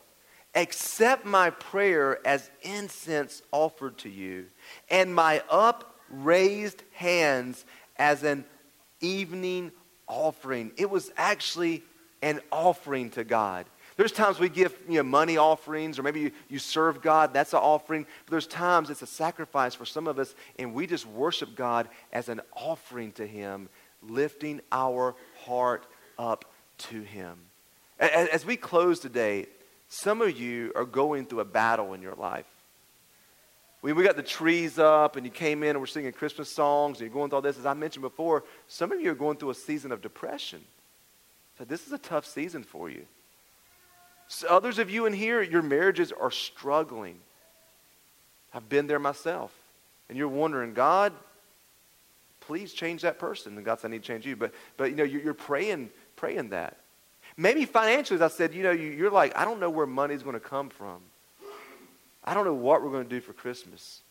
Accept 0.56 1.26
my 1.26 1.50
prayer 1.50 2.20
as 2.28 2.52
incense 2.62 3.42
offered 3.52 3.98
to 4.00 4.10
you, 4.10 4.46
and 4.88 5.14
my 5.14 5.42
upraised 5.50 6.84
hands 6.92 7.66
as 7.98 8.24
an 8.24 8.46
evening 9.02 9.72
offering. 10.08 10.72
It 10.78 10.92
was 10.92 11.12
actually 11.18 11.84
an 12.22 12.40
offering 12.52 13.10
to 13.12 13.24
God. 13.24 13.66
There's 13.96 14.12
times 14.12 14.40
we 14.40 14.50
give 14.50 14.76
you 14.88 14.96
know, 14.96 15.04
money 15.04 15.38
offerings, 15.38 16.00
or 16.00 16.04
maybe 16.04 16.22
you, 16.22 16.32
you 16.50 16.60
serve 16.60 17.02
God, 17.02 17.34
that's 17.34 17.54
an 17.54 17.60
offering. 17.60 18.06
But 18.26 18.32
there's 18.32 18.48
times 18.48 18.90
it's 18.90 19.02
a 19.02 19.08
sacrifice 19.08 19.76
for 19.76 19.86
some 19.86 20.08
of 20.08 20.18
us, 20.18 20.34
and 20.58 20.74
we 20.74 20.88
just 20.88 21.06
worship 21.06 21.56
God 21.56 21.88
as 22.12 22.30
an 22.30 22.42
offering 22.56 23.12
to 23.14 23.28
Him, 23.28 23.70
lifting 24.02 24.62
our 24.72 25.16
heart 25.46 25.86
up 26.18 26.46
to 26.80 27.02
Him. 27.02 27.38
As, 28.00 28.30
as 28.30 28.46
we 28.46 28.58
close 28.58 29.00
today, 29.00 29.46
some 29.88 30.22
of 30.22 30.40
you 30.40 30.72
are 30.76 30.86
going 30.86 31.26
through 31.28 31.42
a 31.42 31.46
battle 31.46 31.94
in 31.94 32.02
your 32.02 32.16
life. 32.16 32.48
We, 33.84 33.94
we 33.94 34.04
got 34.04 34.16
the 34.16 34.24
trees 34.24 34.80
up 34.80 35.18
and 35.18 35.26
you 35.26 35.32
came 35.32 35.62
in 35.62 35.72
and 35.72 35.80
we're 35.80 35.86
singing 35.88 36.14
Christmas 36.14 36.50
songs 36.50 36.98
and 36.98 37.06
you're 37.06 37.14
going 37.14 37.30
through 37.30 37.36
all 37.36 37.42
this. 37.42 37.60
As 37.60 37.66
I 37.66 37.74
mentioned 37.74 38.02
before, 38.02 38.46
some 38.68 38.92
of 38.92 39.02
you 39.02 39.12
are 39.12 39.16
going 39.16 39.38
through 39.38 39.52
a 39.52 39.56
season 39.56 39.92
of 39.92 40.02
depression. 40.02 40.62
So 41.58 41.66
this 41.66 41.86
is 41.86 41.94
a 41.94 41.98
tough 41.98 42.26
season 42.26 42.64
for 42.64 42.90
you. 42.90 43.06
Others 44.50 44.80
of 44.80 44.90
you 44.90 45.06
in 45.06 45.14
here, 45.14 45.42
your 45.42 45.62
marriages 45.62 46.12
are 46.12 46.32
struggling. 46.32 47.20
I've 48.54 48.70
been 48.70 48.88
there 48.88 49.00
myself. 49.00 49.54
And 50.10 50.18
you're 50.18 50.28
wondering, 50.28 50.74
God, 50.74 51.14
please 52.42 52.74
change 52.74 53.02
that 53.02 53.20
person. 53.20 53.56
And 53.56 53.66
God 53.66 53.80
said, 53.80 53.88
I 53.88 53.92
need 53.92 54.04
to 54.04 54.08
change 54.08 54.26
you. 54.26 54.36
But, 54.36 54.54
but 54.78 54.90
you 54.92 54.96
know, 54.96 55.04
you're, 55.04 55.22
you're 55.22 55.34
praying, 55.34 55.90
praying 56.16 56.50
that. 56.50 56.78
Maybe 57.36 57.66
financially, 57.66 58.16
as 58.16 58.22
I 58.22 58.36
said, 58.36 58.54
you 58.54 58.64
know, 58.64 58.72
you're 58.72 59.10
like, 59.10 59.36
I 59.38 59.46
don't 59.46 59.60
know 59.60 59.70
where 59.70 59.88
money's 59.88 60.22
going 60.22 60.36
to 60.36 60.40
come 60.40 60.70
from. 60.70 61.00
I 62.24 62.34
don't 62.34 62.46
know 62.46 62.54
what 62.54 62.84
we're 62.84 62.92
going 62.92 63.04
to 63.06 63.10
do 63.10 63.22
for 63.22 63.34
Christmas. 63.34 64.02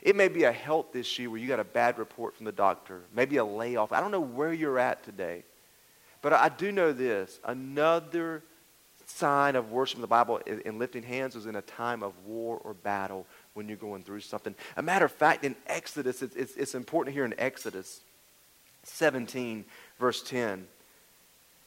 It 0.00 0.16
may 0.16 0.28
be 0.28 0.44
a 0.44 0.52
health 0.52 0.96
issue 0.96 1.30
where 1.30 1.38
you 1.38 1.48
got 1.48 1.60
a 1.60 1.64
bad 1.64 1.98
report 1.98 2.36
from 2.36 2.46
the 2.46 2.52
doctor, 2.52 3.02
maybe 3.14 3.36
a 3.36 3.44
layoff. 3.44 3.92
I 3.92 4.00
don't 4.00 4.10
know 4.10 4.20
where 4.20 4.52
you're 4.52 4.78
at 4.78 5.02
today. 5.04 5.44
But 6.22 6.32
I 6.32 6.48
do 6.48 6.70
know 6.70 6.92
this 6.92 7.40
another 7.44 8.42
sign 9.16 9.56
of 9.56 9.70
worship 9.70 9.96
in 9.96 10.00
the 10.00 10.06
Bible 10.06 10.38
in 10.38 10.78
lifting 10.78 11.02
hands 11.02 11.36
is 11.36 11.46
in 11.46 11.56
a 11.56 11.62
time 11.62 12.02
of 12.02 12.12
war 12.26 12.60
or 12.64 12.74
battle 12.74 13.26
when 13.54 13.68
you're 13.68 13.76
going 13.76 14.02
through 14.02 14.20
something. 14.20 14.54
A 14.76 14.82
matter 14.82 15.04
of 15.04 15.12
fact, 15.12 15.44
in 15.44 15.54
Exodus, 15.66 16.22
it's, 16.22 16.34
it's, 16.34 16.56
it's 16.56 16.74
important 16.74 17.14
here 17.14 17.24
in 17.24 17.34
Exodus 17.38 18.00
17, 18.84 19.64
verse 19.98 20.22
10. 20.22 20.66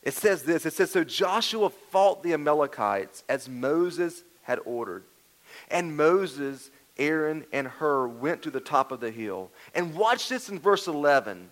It 0.04 0.14
says 0.14 0.44
this 0.44 0.66
it 0.66 0.74
says, 0.74 0.92
So 0.92 1.04
Joshua 1.04 1.70
fought 1.70 2.24
the 2.24 2.34
Amalekites 2.34 3.24
as 3.28 3.50
Moses 3.50 4.24
had 4.44 4.60
ordered. 4.66 5.04
And 5.70 5.98
Moses, 5.98 6.70
Aaron, 6.98 7.46
and 7.52 7.68
Hur 7.68 8.08
went 8.08 8.42
to 8.44 8.52
the 8.52 8.60
top 8.60 8.92
of 8.92 9.00
the 9.00 9.12
hill. 9.12 9.50
And 9.74 9.96
watch 9.96 10.30
this 10.30 10.50
in 10.50 10.60
verse 10.60 10.88
11. 10.88 11.50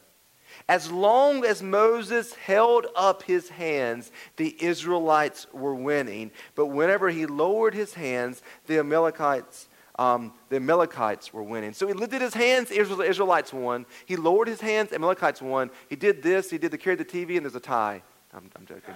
As 0.70 0.90
long 0.90 1.44
as 1.44 1.62
Moses 1.62 2.34
held 2.36 2.88
up 2.96 3.24
his 3.24 3.50
hands, 3.50 4.12
the 4.38 4.56
Israelites 4.64 5.46
were 5.52 5.76
winning. 5.76 6.32
But 6.56 6.68
whenever 6.68 7.10
he 7.10 7.26
lowered 7.26 7.74
his 7.74 7.94
hands, 7.94 8.42
the 8.68 8.80
Amalekites, 8.80 9.68
um, 10.00 10.34
the 10.50 10.56
Amalekites 10.56 11.34
were 11.34 11.44
winning. 11.44 11.74
So 11.74 11.88
he 11.88 11.94
lifted 11.94 12.22
his 12.22 12.34
hands, 12.34 12.72
Israel, 12.72 12.98
the 12.98 13.04
Israelites 13.04 13.52
won. 13.52 13.86
He 14.06 14.16
lowered 14.16 14.48
his 14.48 14.62
hands, 14.62 14.94
Amalekites 14.94 15.42
won. 15.42 15.70
He 15.90 15.96
did 15.96 16.24
this, 16.24 16.50
he 16.50 16.58
did 16.58 16.72
the 16.72 16.78
carry 16.78 16.96
the 16.96 17.06
TV, 17.06 17.36
and 17.36 17.46
there's 17.46 17.56
a 17.56 17.60
tie. 17.60 18.02
I'm, 18.34 18.50
I'm 18.56 18.66
joking. 18.66 18.96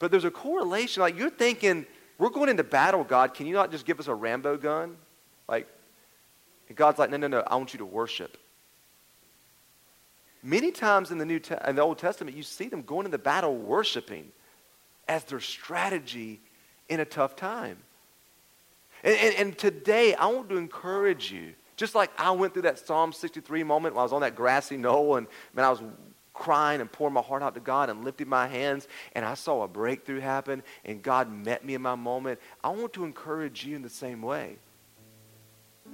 but 0.00 0.10
there's 0.10 0.24
a 0.24 0.30
correlation. 0.30 1.00
Like 1.00 1.16
you're 1.16 1.30
thinking, 1.30 1.86
we're 2.18 2.28
going 2.28 2.50
into 2.50 2.64
battle, 2.64 3.04
God. 3.04 3.34
Can 3.34 3.46
you 3.46 3.54
not 3.54 3.70
just 3.70 3.86
give 3.86 4.00
us 4.00 4.08
a 4.08 4.14
Rambo 4.14 4.58
gun? 4.58 4.96
Like, 5.48 5.66
God's 6.74 6.98
like, 6.98 7.10
no, 7.10 7.16
no, 7.16 7.28
no. 7.28 7.42
I 7.46 7.56
want 7.56 7.72
you 7.72 7.78
to 7.78 7.86
worship. 7.86 8.36
Many 10.42 10.70
times 10.70 11.10
in 11.10 11.18
the 11.18 11.26
New 11.26 11.38
Te- 11.38 11.56
in 11.66 11.76
the 11.76 11.82
Old 11.82 11.98
Testament, 11.98 12.36
you 12.36 12.42
see 12.42 12.68
them 12.68 12.82
going 12.82 13.06
into 13.06 13.18
battle 13.18 13.56
worshiping 13.56 14.32
as 15.06 15.24
their 15.24 15.40
strategy 15.40 16.40
in 16.88 17.00
a 17.00 17.04
tough 17.04 17.36
time. 17.36 17.78
And, 19.02 19.16
and, 19.16 19.34
and 19.36 19.58
today, 19.58 20.14
I 20.14 20.26
want 20.26 20.48
to 20.50 20.56
encourage 20.56 21.32
you 21.32 21.54
Just 21.80 21.94
like 21.94 22.10
I 22.18 22.30
went 22.32 22.52
through 22.52 22.64
that 22.64 22.78
Psalm 22.78 23.10
63 23.10 23.62
moment 23.64 23.94
when 23.94 24.00
I 24.00 24.02
was 24.02 24.12
on 24.12 24.20
that 24.20 24.36
grassy 24.36 24.76
knoll 24.76 25.16
and 25.16 25.26
man, 25.54 25.64
I 25.64 25.70
was 25.70 25.82
crying 26.34 26.82
and 26.82 26.92
pouring 26.92 27.14
my 27.14 27.22
heart 27.22 27.42
out 27.42 27.54
to 27.54 27.60
God 27.60 27.88
and 27.88 28.04
lifting 28.04 28.28
my 28.28 28.46
hands 28.46 28.86
and 29.14 29.24
I 29.24 29.32
saw 29.32 29.62
a 29.62 29.68
breakthrough 29.68 30.20
happen 30.20 30.62
and 30.84 31.02
God 31.02 31.32
met 31.32 31.64
me 31.64 31.72
in 31.72 31.80
my 31.80 31.94
moment. 31.94 32.38
I 32.62 32.68
want 32.68 32.92
to 32.92 33.04
encourage 33.04 33.64
you 33.64 33.76
in 33.76 33.80
the 33.80 33.88
same 33.88 34.20
way. 34.20 34.58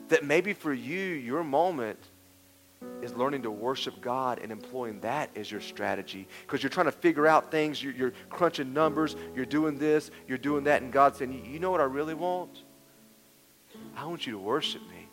That 0.08 0.24
maybe 0.24 0.54
for 0.54 0.72
you, 0.72 0.98
your 0.98 1.44
moment 1.44 2.00
is 3.02 3.14
learning 3.14 3.42
to 3.42 3.50
worship 3.50 4.00
God 4.00 4.38
and 4.42 4.52
employing 4.52 5.00
that 5.00 5.30
as 5.36 5.50
your 5.50 5.60
strategy. 5.60 6.26
Because 6.42 6.62
you're 6.62 6.70
trying 6.70 6.86
to 6.86 6.92
figure 6.92 7.26
out 7.26 7.50
things, 7.50 7.82
you're, 7.82 7.92
you're, 7.92 8.12
crunching 8.30 8.72
numbers, 8.72 9.16
you're 9.34 9.46
doing 9.46 9.78
this, 9.78 10.10
you're 10.26 10.38
doing 10.38 10.64
that, 10.64 10.82
and 10.82 10.92
God's 10.92 11.18
saying, 11.18 11.46
You 11.50 11.58
know 11.58 11.70
what 11.70 11.80
I 11.80 11.84
really 11.84 12.14
want? 12.14 12.62
I 13.96 14.04
want 14.06 14.26
you 14.26 14.32
to 14.32 14.38
worship 14.38 14.82
me. 14.88 15.08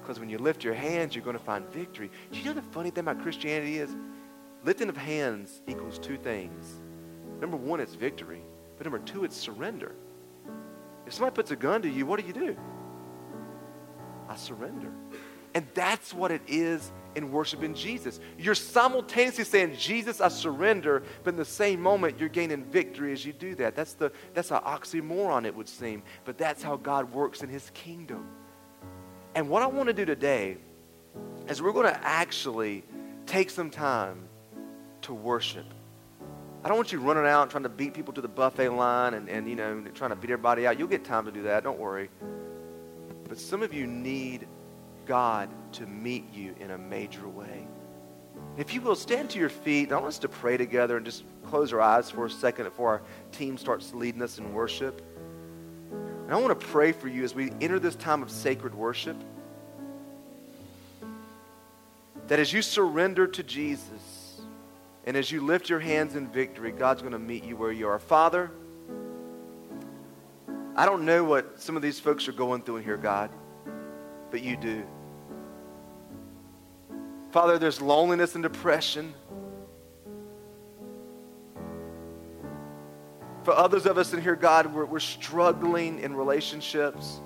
Because 0.00 0.20
when 0.20 0.28
you 0.28 0.38
lift 0.38 0.62
your 0.62 0.74
hands, 0.74 1.14
you're 1.14 1.24
going 1.24 1.38
to 1.38 1.42
find 1.42 1.66
victory. 1.70 2.10
Do 2.30 2.38
you 2.38 2.44
know 2.44 2.52
the 2.52 2.62
funny 2.62 2.90
thing 2.90 3.00
about 3.00 3.22
Christianity 3.22 3.78
is? 3.78 3.94
Lifting 4.62 4.88
of 4.88 4.96
hands 4.96 5.62
equals 5.66 5.98
two 5.98 6.16
things. 6.16 6.74
Number 7.40 7.56
one, 7.56 7.80
it's 7.80 7.94
victory. 7.94 8.42
But 8.76 8.84
number 8.84 8.98
two, 8.98 9.24
it's 9.24 9.36
surrender. 9.36 9.94
If 11.06 11.14
somebody 11.14 11.34
puts 11.34 11.50
a 11.50 11.56
gun 11.56 11.82
to 11.82 11.88
you, 11.88 12.06
what 12.06 12.20
do 12.20 12.26
you 12.26 12.32
do? 12.32 12.56
I 14.28 14.36
surrender. 14.36 14.90
And 15.54 15.66
that's 15.74 16.12
what 16.12 16.30
it 16.30 16.42
is 16.48 16.92
in 17.14 17.30
worshiping 17.30 17.74
Jesus. 17.74 18.18
You're 18.38 18.56
simultaneously 18.56 19.44
saying, 19.44 19.76
Jesus, 19.76 20.20
I 20.20 20.28
surrender, 20.28 21.04
but 21.22 21.34
in 21.34 21.36
the 21.36 21.44
same 21.44 21.80
moment, 21.80 22.18
you're 22.18 22.28
gaining 22.28 22.64
victory 22.64 23.12
as 23.12 23.24
you 23.24 23.32
do 23.32 23.54
that. 23.56 23.76
That's, 23.76 23.94
the, 23.94 24.10
that's 24.34 24.50
an 24.50 24.58
oxymoron, 24.58 25.46
it 25.46 25.54
would 25.54 25.68
seem, 25.68 26.02
but 26.24 26.36
that's 26.38 26.62
how 26.62 26.76
God 26.76 27.12
works 27.12 27.42
in 27.42 27.48
his 27.48 27.70
kingdom. 27.70 28.26
And 29.36 29.48
what 29.48 29.62
I 29.62 29.66
want 29.66 29.88
to 29.88 29.92
do 29.92 30.04
today 30.04 30.56
is 31.48 31.62
we're 31.62 31.72
going 31.72 31.92
to 31.92 32.00
actually 32.04 32.84
take 33.26 33.50
some 33.50 33.70
time 33.70 34.28
to 35.02 35.14
worship. 35.14 35.66
I 36.64 36.68
don't 36.68 36.78
want 36.78 36.92
you 36.92 36.98
running 36.98 37.26
out 37.26 37.42
and 37.42 37.50
trying 37.50 37.64
to 37.64 37.68
beat 37.68 37.92
people 37.94 38.14
to 38.14 38.20
the 38.20 38.28
buffet 38.28 38.70
line 38.70 39.14
and, 39.14 39.28
and 39.28 39.48
you 39.48 39.54
know, 39.54 39.84
trying 39.94 40.10
to 40.10 40.16
beat 40.16 40.30
everybody 40.30 40.66
out. 40.66 40.78
You'll 40.78 40.88
get 40.88 41.04
time 41.04 41.26
to 41.26 41.30
do 41.30 41.42
that, 41.42 41.62
don't 41.62 41.78
worry. 41.78 42.08
But 43.28 43.38
some 43.38 43.62
of 43.62 43.74
you 43.74 43.86
need 43.86 44.46
God 45.06 45.50
to 45.72 45.86
meet 45.86 46.32
you 46.32 46.54
in 46.60 46.70
a 46.70 46.78
major 46.78 47.28
way. 47.28 47.66
If 48.56 48.72
you 48.72 48.80
will, 48.80 48.94
stand 48.94 49.30
to 49.30 49.38
your 49.38 49.48
feet. 49.48 49.90
I 49.90 49.96
want 49.96 50.06
us 50.06 50.18
to 50.20 50.28
pray 50.28 50.56
together 50.56 50.96
and 50.96 51.04
just 51.04 51.24
close 51.46 51.72
our 51.72 51.80
eyes 51.80 52.10
for 52.10 52.26
a 52.26 52.30
second 52.30 52.64
before 52.64 52.88
our 52.90 53.02
team 53.32 53.58
starts 53.58 53.92
leading 53.92 54.22
us 54.22 54.38
in 54.38 54.52
worship. 54.52 55.02
And 55.90 56.32
I 56.32 56.36
want 56.36 56.58
to 56.58 56.66
pray 56.66 56.92
for 56.92 57.08
you 57.08 57.24
as 57.24 57.34
we 57.34 57.50
enter 57.60 57.78
this 57.78 57.96
time 57.96 58.22
of 58.22 58.30
sacred 58.30 58.74
worship. 58.74 59.16
That 62.28 62.38
as 62.38 62.52
you 62.52 62.62
surrender 62.62 63.26
to 63.26 63.42
Jesus 63.42 64.40
and 65.04 65.16
as 65.16 65.30
you 65.30 65.40
lift 65.40 65.68
your 65.68 65.80
hands 65.80 66.14
in 66.14 66.28
victory, 66.28 66.72
God's 66.72 67.02
going 67.02 67.12
to 67.12 67.18
meet 67.18 67.44
you 67.44 67.56
where 67.56 67.72
you 67.72 67.88
are. 67.88 67.98
Father, 67.98 68.50
I 70.76 70.86
don't 70.86 71.04
know 71.04 71.24
what 71.24 71.60
some 71.60 71.76
of 71.76 71.82
these 71.82 72.00
folks 72.00 72.26
are 72.28 72.32
going 72.32 72.62
through 72.62 72.78
in 72.78 72.84
here, 72.84 72.96
God 72.96 73.30
but 74.34 74.42
you 74.42 74.56
do. 74.56 74.84
Father, 77.30 77.56
there's 77.56 77.80
loneliness 77.80 78.34
and 78.34 78.42
depression. 78.42 79.14
For 83.44 83.52
others 83.52 83.86
of 83.86 83.96
us 83.96 84.12
in 84.12 84.20
here, 84.20 84.34
God, 84.34 84.74
we're, 84.74 84.86
we're 84.86 84.98
struggling 84.98 86.00
in 86.00 86.16
relationships. 86.16 87.20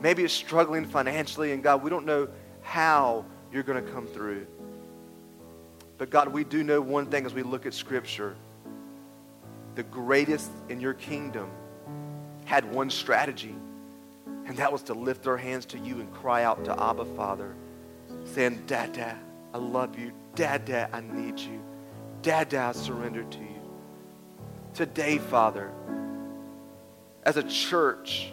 Maybe 0.00 0.24
it's 0.24 0.32
struggling 0.32 0.86
financially, 0.86 1.52
and 1.52 1.62
God, 1.62 1.82
we 1.82 1.90
don't 1.90 2.06
know 2.06 2.26
how 2.62 3.26
you're 3.52 3.62
going 3.62 3.84
to 3.84 3.92
come 3.92 4.06
through. 4.06 4.46
But 5.98 6.08
God, 6.08 6.28
we 6.28 6.42
do 6.42 6.64
know 6.64 6.80
one 6.80 7.04
thing 7.10 7.26
as 7.26 7.34
we 7.34 7.42
look 7.42 7.66
at 7.66 7.74
Scripture 7.74 8.34
the 9.74 9.82
greatest 9.82 10.50
in 10.70 10.80
your 10.80 10.94
kingdom 10.94 11.50
had 12.46 12.64
one 12.72 12.88
strategy 12.88 13.54
and 14.46 14.56
that 14.58 14.72
was 14.72 14.82
to 14.84 14.94
lift 14.94 15.24
their 15.24 15.36
hands 15.36 15.66
to 15.66 15.78
you 15.78 16.00
and 16.00 16.12
cry 16.12 16.44
out 16.44 16.64
to 16.64 16.82
Abba, 16.82 17.04
Father, 17.16 17.54
saying, 18.24 18.62
Dada, 18.66 19.18
I 19.52 19.58
love 19.58 19.98
you. 19.98 20.12
Dada, 20.36 20.88
I 20.92 21.00
need 21.00 21.38
you. 21.38 21.60
Dada, 22.22 22.60
I 22.60 22.72
surrender 22.72 23.24
to 23.24 23.38
you. 23.38 23.60
Today, 24.72 25.18
Father, 25.18 25.72
as 27.24 27.36
a 27.36 27.42
church, 27.42 28.32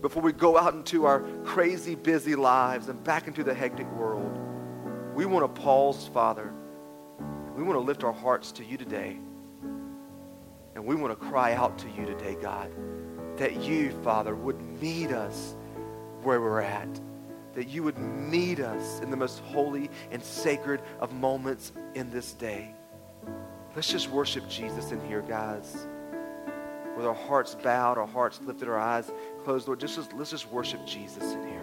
before 0.00 0.22
we 0.22 0.32
go 0.32 0.56
out 0.56 0.74
into 0.74 1.04
our 1.04 1.20
crazy, 1.44 1.96
busy 1.96 2.36
lives 2.36 2.88
and 2.88 3.02
back 3.02 3.26
into 3.26 3.42
the 3.42 3.54
hectic 3.54 3.90
world, 3.92 4.38
we 5.14 5.26
want 5.26 5.42
to 5.54 5.62
pause, 5.62 6.08
Father. 6.08 6.52
We 7.56 7.62
want 7.62 7.74
to 7.76 7.80
lift 7.80 8.04
our 8.04 8.12
hearts 8.12 8.52
to 8.52 8.64
you 8.64 8.76
today. 8.76 9.18
And 10.74 10.86
we 10.86 10.94
want 10.94 11.18
to 11.18 11.26
cry 11.26 11.54
out 11.54 11.76
to 11.78 11.88
you 11.90 12.06
today, 12.06 12.36
God 12.40 12.70
that 13.36 13.62
you, 13.62 13.90
Father, 14.02 14.34
would 14.34 14.60
meet 14.80 15.10
us 15.10 15.54
where 16.22 16.40
we're 16.40 16.60
at. 16.60 16.88
That 17.54 17.68
you 17.68 17.82
would 17.82 17.98
meet 17.98 18.60
us 18.60 19.00
in 19.00 19.10
the 19.10 19.16
most 19.16 19.40
holy 19.40 19.90
and 20.10 20.22
sacred 20.22 20.80
of 21.00 21.12
moments 21.12 21.72
in 21.94 22.10
this 22.10 22.32
day. 22.32 22.74
Let's 23.74 23.90
just 23.90 24.10
worship 24.10 24.48
Jesus 24.48 24.92
in 24.92 25.00
here, 25.06 25.22
guys. 25.22 25.86
With 26.96 27.06
our 27.06 27.14
hearts 27.14 27.54
bowed, 27.54 27.98
our 27.98 28.06
hearts 28.06 28.40
lifted, 28.42 28.68
our 28.68 28.78
eyes 28.78 29.10
closed, 29.44 29.66
Lord, 29.66 29.80
just, 29.80 30.12
let's 30.14 30.30
just 30.30 30.50
worship 30.50 30.86
Jesus 30.86 31.32
in 31.32 31.46
here. 31.48 31.61